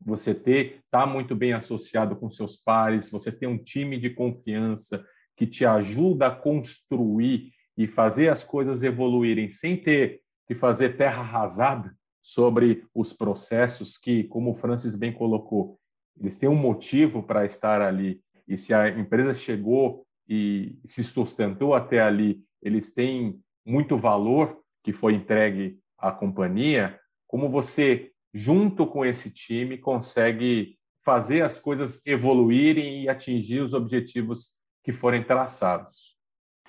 você 0.00 0.34
ter 0.34 0.80
tá 0.90 1.06
muito 1.06 1.34
bem 1.34 1.52
associado 1.52 2.16
com 2.16 2.30
seus 2.30 2.56
pares, 2.56 3.10
você 3.10 3.30
ter 3.30 3.46
um 3.46 3.58
time 3.58 3.98
de 3.98 4.10
confiança 4.10 5.04
que 5.42 5.46
te 5.48 5.66
ajuda 5.66 6.28
a 6.28 6.30
construir 6.30 7.50
e 7.76 7.88
fazer 7.88 8.28
as 8.28 8.44
coisas 8.44 8.84
evoluírem 8.84 9.50
sem 9.50 9.76
ter 9.76 10.20
que 10.46 10.54
fazer 10.54 10.96
terra 10.96 11.20
arrasada 11.20 11.96
sobre 12.22 12.86
os 12.94 13.12
processos 13.12 13.98
que, 13.98 14.22
como 14.22 14.52
o 14.52 14.54
Francis 14.54 14.94
bem 14.94 15.12
colocou, 15.12 15.80
eles 16.16 16.36
têm 16.36 16.48
um 16.48 16.54
motivo 16.54 17.24
para 17.24 17.44
estar 17.44 17.82
ali. 17.82 18.22
E 18.46 18.56
se 18.56 18.72
a 18.72 18.88
empresa 18.88 19.34
chegou 19.34 20.06
e 20.28 20.78
se 20.84 21.02
sustentou 21.02 21.74
até 21.74 22.00
ali, 22.00 22.44
eles 22.62 22.94
têm 22.94 23.40
muito 23.66 23.98
valor 23.98 24.60
que 24.84 24.92
foi 24.92 25.14
entregue 25.14 25.76
à 25.98 26.12
companhia, 26.12 27.00
como 27.26 27.50
você, 27.50 28.12
junto 28.32 28.86
com 28.86 29.04
esse 29.04 29.34
time, 29.34 29.76
consegue 29.76 30.78
fazer 31.04 31.40
as 31.40 31.58
coisas 31.58 32.00
evoluírem 32.06 33.02
e 33.02 33.08
atingir 33.08 33.58
os 33.58 33.74
objetivos 33.74 34.61
que 34.82 34.92
forem 34.92 35.22
traçados. 35.22 36.16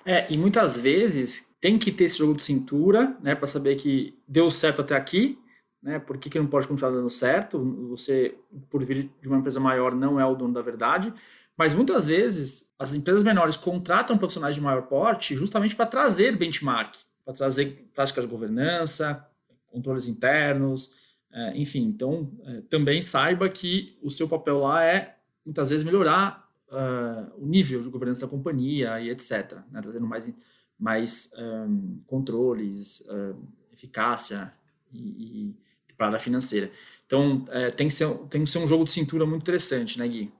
É, 0.04 0.30
e 0.32 0.36
muitas 0.36 0.78
vezes 0.78 1.46
tem 1.60 1.78
que 1.78 1.90
ter 1.90 2.04
esse 2.04 2.18
jogo 2.18 2.34
de 2.34 2.42
cintura, 2.42 3.16
né, 3.22 3.34
para 3.34 3.46
saber 3.46 3.76
que 3.76 4.18
deu 4.28 4.50
certo 4.50 4.82
até 4.82 4.94
aqui, 4.94 5.38
né? 5.84 5.98
Por 5.98 6.16
que, 6.16 6.30
que 6.30 6.38
não 6.38 6.46
pode 6.46 6.66
continuar 6.66 6.90
dando 6.92 7.10
certo? 7.10 7.62
Você, 7.90 8.34
por 8.70 8.82
vir 8.82 9.10
de 9.20 9.28
uma 9.28 9.36
empresa 9.36 9.60
maior, 9.60 9.94
não 9.94 10.18
é 10.18 10.24
o 10.24 10.34
dono 10.34 10.54
da 10.54 10.62
verdade. 10.62 11.12
Mas 11.56 11.74
muitas 11.74 12.06
vezes 12.06 12.74
as 12.78 12.94
empresas 12.94 13.22
menores 13.22 13.54
contratam 13.54 14.16
profissionais 14.16 14.54
de 14.54 14.62
maior 14.62 14.82
porte 14.82 15.36
justamente 15.36 15.76
para 15.76 15.84
trazer 15.84 16.36
benchmark, 16.36 16.96
para 17.22 17.34
trazer 17.34 17.86
práticas 17.94 18.24
de 18.24 18.30
governança, 18.30 19.24
controles 19.66 20.08
internos, 20.08 20.90
é, 21.30 21.56
enfim. 21.56 21.82
Então, 21.82 22.32
é, 22.44 22.62
também 22.62 23.02
saiba 23.02 23.46
que 23.50 23.98
o 24.02 24.10
seu 24.10 24.26
papel 24.26 24.60
lá 24.60 24.82
é 24.82 25.16
muitas 25.44 25.68
vezes 25.68 25.84
melhorar 25.84 26.43
uh, 26.68 27.32
o 27.36 27.46
nível 27.46 27.82
de 27.82 27.88
governança 27.88 28.26
da 28.26 28.30
companhia 28.30 29.00
e 29.00 29.10
etc. 29.10 29.58
Né? 29.70 29.80
Trazendo 29.80 30.06
mais, 30.06 30.32
mais 30.78 31.32
um, 31.36 32.02
controles, 32.06 33.00
uh, 33.00 33.36
eficácia 33.72 34.52
e, 34.92 35.48
e 35.48 35.64
para 35.96 36.16
a 36.16 36.20
financeira. 36.20 36.70
Então, 37.06 37.46
é, 37.50 37.70
tem, 37.70 37.88
que 37.88 37.94
ser, 37.94 38.08
tem 38.28 38.44
que 38.44 38.50
ser 38.50 38.58
um 38.58 38.66
jogo 38.66 38.84
de 38.84 38.92
cintura 38.92 39.26
muito 39.26 39.42
interessante, 39.42 39.98
né, 39.98 40.08
Gui? 40.08 40.32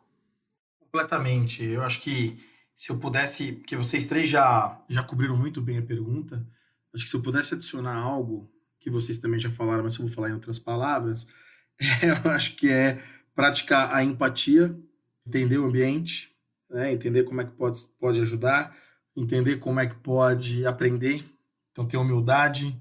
Completamente. 0.81 1.63
Eu 1.65 1.83
acho 1.83 2.01
que 2.01 2.39
se 2.75 2.91
eu 2.91 2.99
pudesse, 2.99 3.53
porque 3.53 3.77
vocês 3.77 4.07
três 4.07 4.29
já, 4.29 4.83
já 4.89 5.03
cobriram 5.03 5.37
muito 5.37 5.61
bem 5.61 5.79
a 5.79 5.83
pergunta, 5.83 6.47
acho 6.95 7.05
que 7.05 7.11
se 7.11 7.17
eu 7.17 7.23
pudesse 7.23 7.55
adicionar 7.55 7.97
algo 7.97 8.51
que 8.81 8.91
vocês 8.91 9.19
também 9.19 9.39
já 9.41 9.51
falaram, 9.51 9.85
mas 9.85 9.97
eu 9.97 10.07
vou 10.07 10.15
falar 10.15 10.31
em 10.31 10.35
outras 10.35 10.59
palavras, 10.59 11.27
eu 12.03 12.31
acho 12.31 12.57
que 12.57 12.69
é 12.69 13.03
praticar 13.35 13.95
a 13.95 14.03
empatia, 14.03 14.77
entender 15.27 15.59
o 15.59 15.67
ambiente, 15.67 16.33
né, 16.71 16.93
entender 16.93 17.25
como 17.25 17.41
é 17.41 17.45
que 17.45 17.53
pode, 17.53 17.81
pode 17.99 18.21
ajudar, 18.21 18.77
entender 19.17 19.57
como 19.57 19.81
é 19.81 19.87
que 19.87 19.97
pode 19.97 20.67
aprender, 20.67 21.25
então 21.73 21.87
ter 21.87 21.97
humildade, 21.97 22.81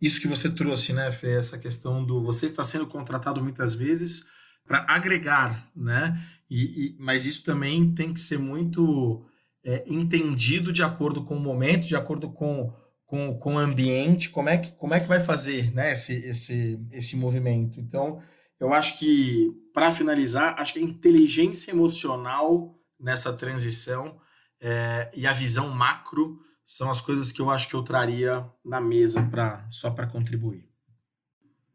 isso 0.00 0.20
que 0.20 0.26
você 0.26 0.50
trouxe, 0.50 0.92
né, 0.92 1.12
Fê, 1.12 1.36
essa 1.36 1.56
questão 1.56 2.04
do 2.04 2.20
você 2.20 2.46
está 2.46 2.64
sendo 2.64 2.86
contratado 2.86 3.40
muitas 3.40 3.74
vezes 3.74 4.26
para 4.66 4.84
agregar, 4.88 5.70
né? 5.74 6.20
E, 6.50 6.86
e, 6.86 6.96
mas 6.98 7.24
isso 7.24 7.44
também 7.44 7.94
tem 7.94 8.12
que 8.12 8.20
ser 8.20 8.38
muito 8.38 9.24
é, 9.64 9.84
entendido 9.86 10.72
de 10.72 10.82
acordo 10.82 11.24
com 11.24 11.36
o 11.36 11.40
momento, 11.40 11.86
de 11.86 11.96
acordo 11.96 12.30
com, 12.30 12.72
com, 13.06 13.38
com 13.38 13.54
o 13.54 13.58
ambiente, 13.58 14.28
como 14.28 14.48
é 14.48 14.58
que, 14.58 14.72
como 14.72 14.92
é 14.92 15.00
que 15.00 15.08
vai 15.08 15.20
fazer 15.20 15.72
né, 15.72 15.92
esse, 15.92 16.14
esse, 16.26 16.80
esse 16.90 17.16
movimento. 17.16 17.80
Então, 17.80 18.20
eu 18.62 18.72
acho 18.72 18.96
que, 18.96 19.50
para 19.74 19.90
finalizar, 19.90 20.54
acho 20.56 20.74
que 20.74 20.78
a 20.78 20.82
inteligência 20.82 21.72
emocional 21.72 22.78
nessa 22.98 23.32
transição 23.32 24.20
é, 24.60 25.10
e 25.12 25.26
a 25.26 25.32
visão 25.32 25.68
macro 25.70 26.38
são 26.64 26.88
as 26.88 27.00
coisas 27.00 27.32
que 27.32 27.42
eu 27.42 27.50
acho 27.50 27.68
que 27.68 27.74
eu 27.74 27.82
traria 27.82 28.48
na 28.64 28.80
mesa 28.80 29.20
para 29.20 29.68
só 29.68 29.90
para 29.90 30.06
contribuir. 30.06 30.64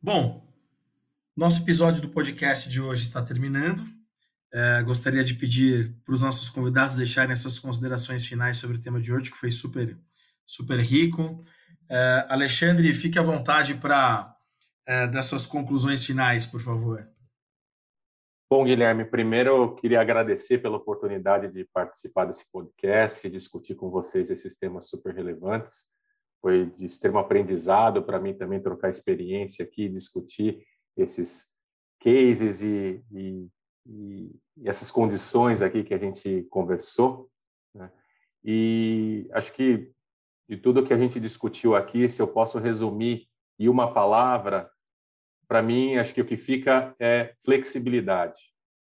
Bom, 0.02 0.50
nosso 1.36 1.62
episódio 1.62 2.02
do 2.02 2.08
podcast 2.08 2.70
de 2.70 2.80
hoje 2.80 3.04
está 3.04 3.22
terminando. 3.22 3.86
É, 4.54 4.82
gostaria 4.82 5.26
de 5.26 5.34
pedir 5.34 5.94
para 6.06 6.14
os 6.14 6.22
nossos 6.22 6.50
convidados 6.50 6.96
deixarem 6.96 7.34
as 7.34 7.40
suas 7.40 7.60
considerações 7.60 8.26
finais 8.26 8.56
sobre 8.56 8.78
o 8.78 8.82
tema 8.82 9.02
de 9.02 9.12
hoje, 9.12 9.30
que 9.30 9.38
foi 9.38 9.52
super, 9.52 10.00
super 10.46 10.80
rico. 10.80 11.44
É, 11.90 12.26
Alexandre, 12.30 12.94
fique 12.94 13.20
à 13.20 13.22
vontade 13.22 13.74
para 13.74 14.37
é, 14.88 15.06
dar 15.06 15.22
suas 15.22 15.46
conclusões 15.46 16.04
finais, 16.04 16.46
por 16.46 16.62
favor. 16.62 17.08
Bom, 18.50 18.64
Guilherme, 18.64 19.04
primeiro 19.04 19.50
eu 19.50 19.76
queria 19.76 20.00
agradecer 20.00 20.60
pela 20.60 20.78
oportunidade 20.78 21.52
de 21.52 21.66
participar 21.66 22.24
desse 22.24 22.50
podcast, 22.50 23.30
discutir 23.30 23.76
com 23.76 23.90
vocês 23.90 24.30
esses 24.30 24.58
temas 24.58 24.88
super 24.88 25.14
relevantes. 25.14 25.92
Foi 26.42 26.68
de 26.78 26.86
extremo 26.86 27.18
aprendizado 27.18 28.02
para 28.04 28.22
mim 28.22 28.34
também 28.34 28.62
trocar 28.62 28.90
experiência 28.90 29.66
aqui, 29.66 29.90
discutir 29.90 30.66
esses 30.96 31.58
cases 32.00 32.62
e, 32.62 33.04
e, 33.12 33.50
e, 33.86 34.32
essas 34.64 34.90
condições 34.90 35.62
aqui 35.62 35.84
que 35.84 35.94
a 35.94 36.00
gente 36.00 36.48
conversou. 36.50 37.30
Né? 37.76 37.92
E 38.46 39.28
acho 39.34 39.52
que 39.52 39.92
de 40.48 40.56
tudo 40.56 40.86
que 40.86 40.94
a 40.94 40.98
gente 40.98 41.20
discutiu 41.20 41.76
aqui, 41.76 42.08
se 42.08 42.22
eu 42.22 42.28
posso 42.30 42.60
resumir 42.60 43.28
em 43.60 43.68
uma 43.68 43.94
palavra, 43.94 44.72
para 45.48 45.62
mim, 45.62 45.96
acho 45.96 46.14
que 46.14 46.22
o 46.22 46.26
que 46.26 46.38
fica 46.38 46.96
é 47.00 47.34
flexibilidade. 47.44 48.42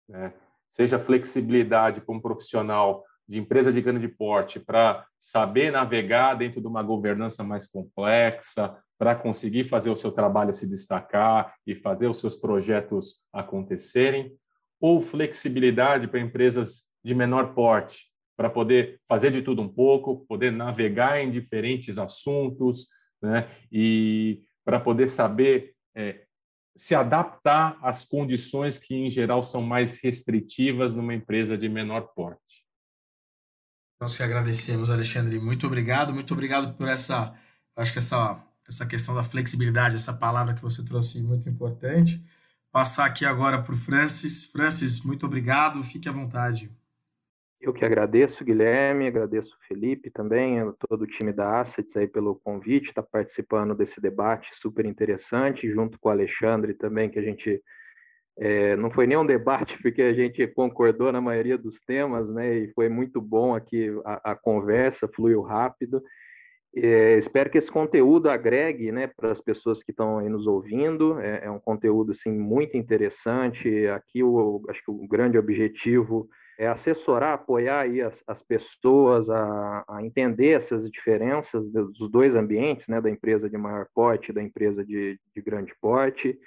Né? 0.09 0.33
Seja 0.69 0.99
flexibilidade 0.99 2.01
como 2.01 2.23
profissional 2.23 3.05
de 3.27 3.39
empresa 3.39 3.73
de 3.73 3.81
grande 3.81 4.07
porte 4.07 4.61
para 4.61 5.07
saber 5.19 5.73
navegar 5.73 6.35
dentro 6.35 6.61
de 6.61 6.67
uma 6.67 6.83
governança 6.83 7.43
mais 7.43 7.67
complexa, 7.67 8.77
para 8.99 9.15
conseguir 9.15 9.65
fazer 9.65 9.91
o 9.91 9.97
seu 9.97 10.13
trabalho 10.13 10.55
se 10.55 10.69
destacar 10.69 11.55
e 11.67 11.75
fazer 11.75 12.07
os 12.07 12.21
seus 12.21 12.37
projetos 12.37 13.27
acontecerem, 13.33 14.33
ou 14.81 15.01
flexibilidade 15.01 16.07
para 16.07 16.21
empresas 16.21 16.91
de 17.03 17.15
menor 17.15 17.55
porte, 17.55 18.13
para 18.37 18.51
poder 18.51 19.01
fazer 19.09 19.31
de 19.31 19.43
tudo 19.43 19.63
um 19.63 19.69
pouco, 19.69 20.25
poder 20.27 20.53
navegar 20.53 21.21
em 21.21 21.31
diferentes 21.31 21.99
assuntos, 21.99 22.89
né? 23.23 23.49
e 23.73 24.43
para 24.65 24.79
poder 24.79 25.07
saber 25.07 25.75
é, 25.95 26.24
se 26.77 26.95
adaptar 26.95 27.79
às 27.83 28.05
condições 28.05 28.79
que, 28.79 28.95
em 28.95 29.11
geral, 29.11 29.45
são 29.45 29.63
mais 29.63 30.01
restritivas 30.03 30.95
numa 30.95 31.15
empresa 31.15 31.57
de 31.57 31.69
menor 31.69 32.09
porte. 32.15 32.65
Nós 34.01 34.17
que 34.17 34.23
agradecemos, 34.23 34.91
Alexandre. 34.91 35.39
Muito 35.39 35.67
obrigado, 35.67 36.13
muito 36.13 36.35
obrigado 36.35 36.75
por 36.75 36.89
essa, 36.89 37.33
acho 37.77 37.93
que 37.93 37.99
essa, 37.99 38.45
essa 38.69 38.87
questão 38.87 39.15
da 39.15 39.23
flexibilidade, 39.23 39.97
essa 39.97 40.13
palavra 40.13 40.55
que 40.55 40.63
você 40.63 40.85
trouxe 40.85 41.23
muito 41.23 41.49
importante. 41.49 42.23
Passar 42.73 43.07
aqui 43.07 43.25
agora 43.25 43.63
para 43.63 43.73
o 43.73 43.77
Francis. 43.77 44.47
Francis, 44.47 45.01
muito 45.05 45.27
obrigado, 45.27 45.83
fique 45.83 46.09
à 46.09 46.13
vontade. 46.13 46.71
Eu 47.65 47.73
que 47.73 47.83
agradeço, 47.83 48.45
Guilherme, 48.45 49.07
agradeço 49.07 49.57
o 49.57 49.67
Felipe 49.67 50.11
também, 50.11 50.59
todo 50.87 51.01
o 51.01 51.07
time 51.07 51.33
da 51.33 51.63
Assets 51.63 51.97
aí 51.97 52.07
pelo 52.07 52.35
convite, 52.35 52.89
está 52.89 53.03
participando 53.03 53.75
desse 53.75 54.03
debate 54.03 54.51
super 54.53 54.85
interessante, 54.85 55.73
junto 55.73 55.99
com 55.99 56.11
o 56.11 56.13
Alexandre 56.13 56.75
também, 56.75 57.09
que 57.09 57.19
a 57.19 57.23
gente 57.23 57.63
É, 58.37 58.77
não 58.77 58.91
foi 58.91 59.07
nem 59.07 59.17
um 59.17 59.25
debate, 59.25 59.79
porque 59.83 60.03
a 60.03 60.13
gente 60.13 60.47
concordou 60.49 61.11
na 61.11 61.23
maioria 61.23 61.57
dos 61.57 61.81
temas, 61.81 62.31
né? 62.31 62.55
E 62.55 62.73
foi 62.75 62.89
muito 62.91 63.19
bom 63.19 63.55
aqui 63.55 63.89
a, 64.05 64.33
a 64.33 64.35
conversa, 64.37 65.09
fluiu 65.09 65.41
rápido. 65.41 66.03
É, 66.77 67.17
espero 67.17 67.49
que 67.49 67.57
esse 67.59 67.71
conteúdo 67.71 68.29
agregue 68.29 68.93
né, 68.93 69.07
para 69.07 69.31
as 69.31 69.41
pessoas 69.41 69.83
que 69.83 69.93
estão 69.93 70.19
aí 70.19 70.29
nos 70.29 70.47
ouvindo. 70.47 71.19
É, 71.21 71.45
é, 71.47 71.51
um 71.51 71.61
conteúdo 71.61 72.13
assim, 72.13 72.33
muito 72.33 72.77
interessante. 72.77 73.87
Aqui, 73.89 74.23
o, 74.23 74.63
acho 74.69 74.85
que 74.85 74.91
o 74.91 75.09
grande 75.09 75.39
objetivo 75.39 76.29
é 76.59 76.67
assessorar, 76.67 77.35
apoiar 77.35 77.81
aí 77.81 78.01
as, 78.01 78.23
as 78.27 78.43
pessoas 78.43 79.29
a, 79.29 79.85
a, 79.89 80.05
entender 80.05 80.51
essas 80.51 80.89
diferenças 80.91 81.71
dos 81.71 82.11
dois 82.11 82.35
ambientes, 82.35 82.87
né, 82.89 83.01
da 83.01 83.11
empresa 83.11 83.51
de 83.51 83.57
maior 83.57 83.87
porte 83.95 84.31
e 84.31 84.35
da 84.35 84.43
empresa 84.43 84.85
de, 84.85 85.19
de 85.35 85.43
grande 85.43 85.75
porte. 85.81 86.39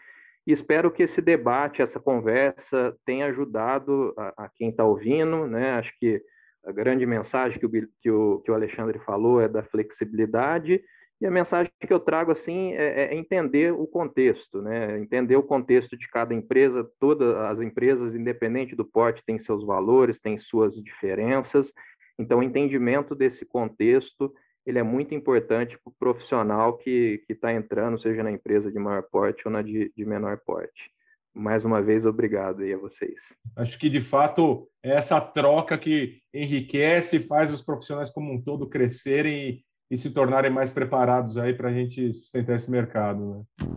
E 0.45 0.51
espero 0.53 0.89
que 0.89 1.03
esse 1.03 1.21
debate, 1.21 1.81
essa 1.81 1.99
conversa 1.99 2.95
tenha 3.05 3.25
ajudado 3.25 4.13
a, 4.17 4.45
a 4.45 4.49
quem 4.55 4.69
está 4.69 4.85
ouvindo. 4.85 5.45
Né? 5.45 5.71
Acho 5.71 5.91
que 5.99 6.23
a 6.65 6.71
grande 6.71 7.05
mensagem 7.05 7.59
que 7.59 7.65
o, 7.65 7.69
que 7.69 8.09
o, 8.09 8.39
que 8.39 8.51
o 8.51 8.53
Alexandre 8.53 8.97
falou 8.99 9.41
é 9.41 9.49
da 9.49 9.61
flexibilidade, 9.61 10.81
e 11.19 11.25
a 11.25 11.31
mensagem 11.31 11.71
que 11.79 11.91
eu 11.91 11.99
trago 11.99 12.31
assim 12.31 12.73
é, 12.73 13.05
é, 13.05 13.15
entender 13.15 13.73
o 13.73 13.87
contexto, 13.87 14.61
né? 14.61 14.99
Entender 14.99 15.35
o 15.35 15.43
contexto 15.43 15.97
de 15.97 16.07
cada 16.07 16.33
empresa. 16.33 16.87
Todas 16.99 17.35
as 17.35 17.59
empresas, 17.59 18.13
independente 18.13 18.75
do 18.75 18.85
porte, 18.85 19.23
têm 19.25 19.39
seus 19.39 19.65
valores, 19.65 20.19
têm 20.19 20.37
suas 20.37 20.75
diferenças. 20.75 21.73
Então, 22.19 22.39
o 22.39 22.43
entendimento 22.43 23.15
desse 23.15 23.45
contexto 23.45 24.33
ele 24.65 24.79
é 24.79 24.83
muito 24.83 25.15
importante 25.15 25.77
para 25.77 25.89
o 25.89 25.95
profissional 25.97 26.77
que 26.77 27.23
está 27.29 27.53
entrando, 27.53 27.97
seja 27.97 28.21
na 28.21 28.31
empresa 28.31 28.69
de 28.69 28.77
maior 28.77 29.01
porte 29.01 29.47
ou 29.47 29.51
na 29.51 29.61
de, 29.61 29.93
de 29.95 30.05
menor 30.05 30.37
porte 30.45 30.91
mais 31.37 31.63
uma 31.63 31.81
vez, 31.81 32.05
obrigado 32.05 32.63
aí 32.63 32.73
a 32.73 32.77
vocês. 32.77 33.21
Acho 33.55 33.77
que, 33.77 33.89
de 33.89 34.01
fato, 34.01 34.67
é 34.83 34.91
essa 34.91 35.21
troca 35.21 35.77
que 35.77 36.19
enriquece 36.33 37.19
faz 37.19 37.53
os 37.53 37.61
profissionais 37.61 38.09
como 38.09 38.33
um 38.33 38.41
todo 38.41 38.67
crescerem 38.67 39.63
e 39.89 39.97
se 39.97 40.11
tornarem 40.11 40.51
mais 40.51 40.71
preparados 40.71 41.37
aí 41.37 41.53
para 41.53 41.69
a 41.69 41.73
gente 41.73 42.13
sustentar 42.13 42.55
esse 42.55 42.69
mercado. 42.69 43.25
Né? 43.25 43.67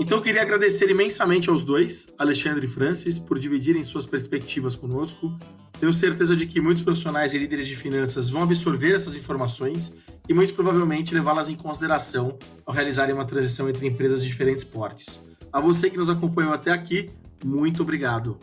Então, 0.00 0.18
eu 0.18 0.22
queria 0.22 0.42
agradecer 0.42 0.88
imensamente 0.88 1.50
aos 1.50 1.64
dois, 1.64 2.14
Alexandre 2.18 2.66
e 2.66 2.68
Francis, 2.68 3.18
por 3.18 3.38
dividirem 3.38 3.82
suas 3.82 4.06
perspectivas 4.06 4.76
conosco. 4.76 5.36
Tenho 5.80 5.92
certeza 5.92 6.36
de 6.36 6.46
que 6.46 6.60
muitos 6.60 6.84
profissionais 6.84 7.34
e 7.34 7.38
líderes 7.38 7.66
de 7.66 7.74
finanças 7.74 8.30
vão 8.30 8.42
absorver 8.42 8.94
essas 8.94 9.16
informações 9.16 9.96
e, 10.28 10.34
muito 10.34 10.54
provavelmente, 10.54 11.14
levá-las 11.14 11.48
em 11.48 11.56
consideração 11.56 12.38
ao 12.64 12.72
realizarem 12.72 13.14
uma 13.14 13.24
transição 13.24 13.68
entre 13.68 13.86
empresas 13.86 14.22
de 14.22 14.28
diferentes 14.28 14.62
portes. 14.64 15.26
A 15.52 15.60
você 15.60 15.90
que 15.90 15.96
nos 15.96 16.10
acompanhou 16.10 16.52
até 16.52 16.70
aqui, 16.70 17.10
muito 17.44 17.82
obrigado. 17.82 18.38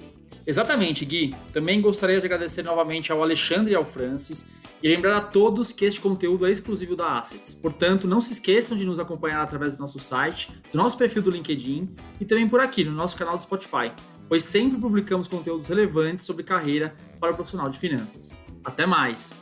Exatamente, 0.48 1.06
Gui. 1.06 1.34
Também 1.52 1.82
gostaria 1.82 2.20
de 2.20 2.26
agradecer 2.26 2.64
novamente 2.64 3.12
ao 3.12 3.22
Alexandre 3.22 3.74
e 3.74 3.76
ao 3.76 3.86
Francis 3.86 4.46
e 4.82 4.88
lembrar 4.88 5.18
a 5.18 5.22
todos 5.22 5.72
que 5.72 5.86
este 5.86 6.00
conteúdo 6.00 6.46
é 6.46 6.52
exclusivo 6.52 6.96
da 6.96 7.18
Assets. 7.18 7.56
Portanto, 7.56 8.08
não 8.08 8.22
se 8.22 8.34
esqueçam 8.34 8.78
de 8.78 8.86
nos 8.86 9.00
acompanhar 9.00 9.42
através 9.42 9.76
do 9.76 9.80
nosso 9.80 9.98
site, 9.98 10.52
do 10.72 10.78
nosso 10.78 10.98
perfil 10.98 11.22
do 11.22 11.32
LinkedIn 11.32 11.90
e 12.20 12.26
também 12.26 12.48
por 12.48 12.60
aqui 12.60 12.84
no 12.84 12.92
nosso 12.92 13.18
canal 13.18 13.38
do 13.38 13.44
Spotify, 13.44 13.92
pois 14.30 14.44
sempre 14.44 14.80
publicamos 14.80 15.28
conteúdos 15.28 15.70
relevantes 15.70 16.26
sobre 16.26 16.44
carreira 16.44 16.94
para 17.20 17.32
o 17.32 17.36
profissional 17.36 17.70
de 17.70 17.80
finanças. 17.80 18.36
Até 18.64 18.86
mais! 18.86 19.36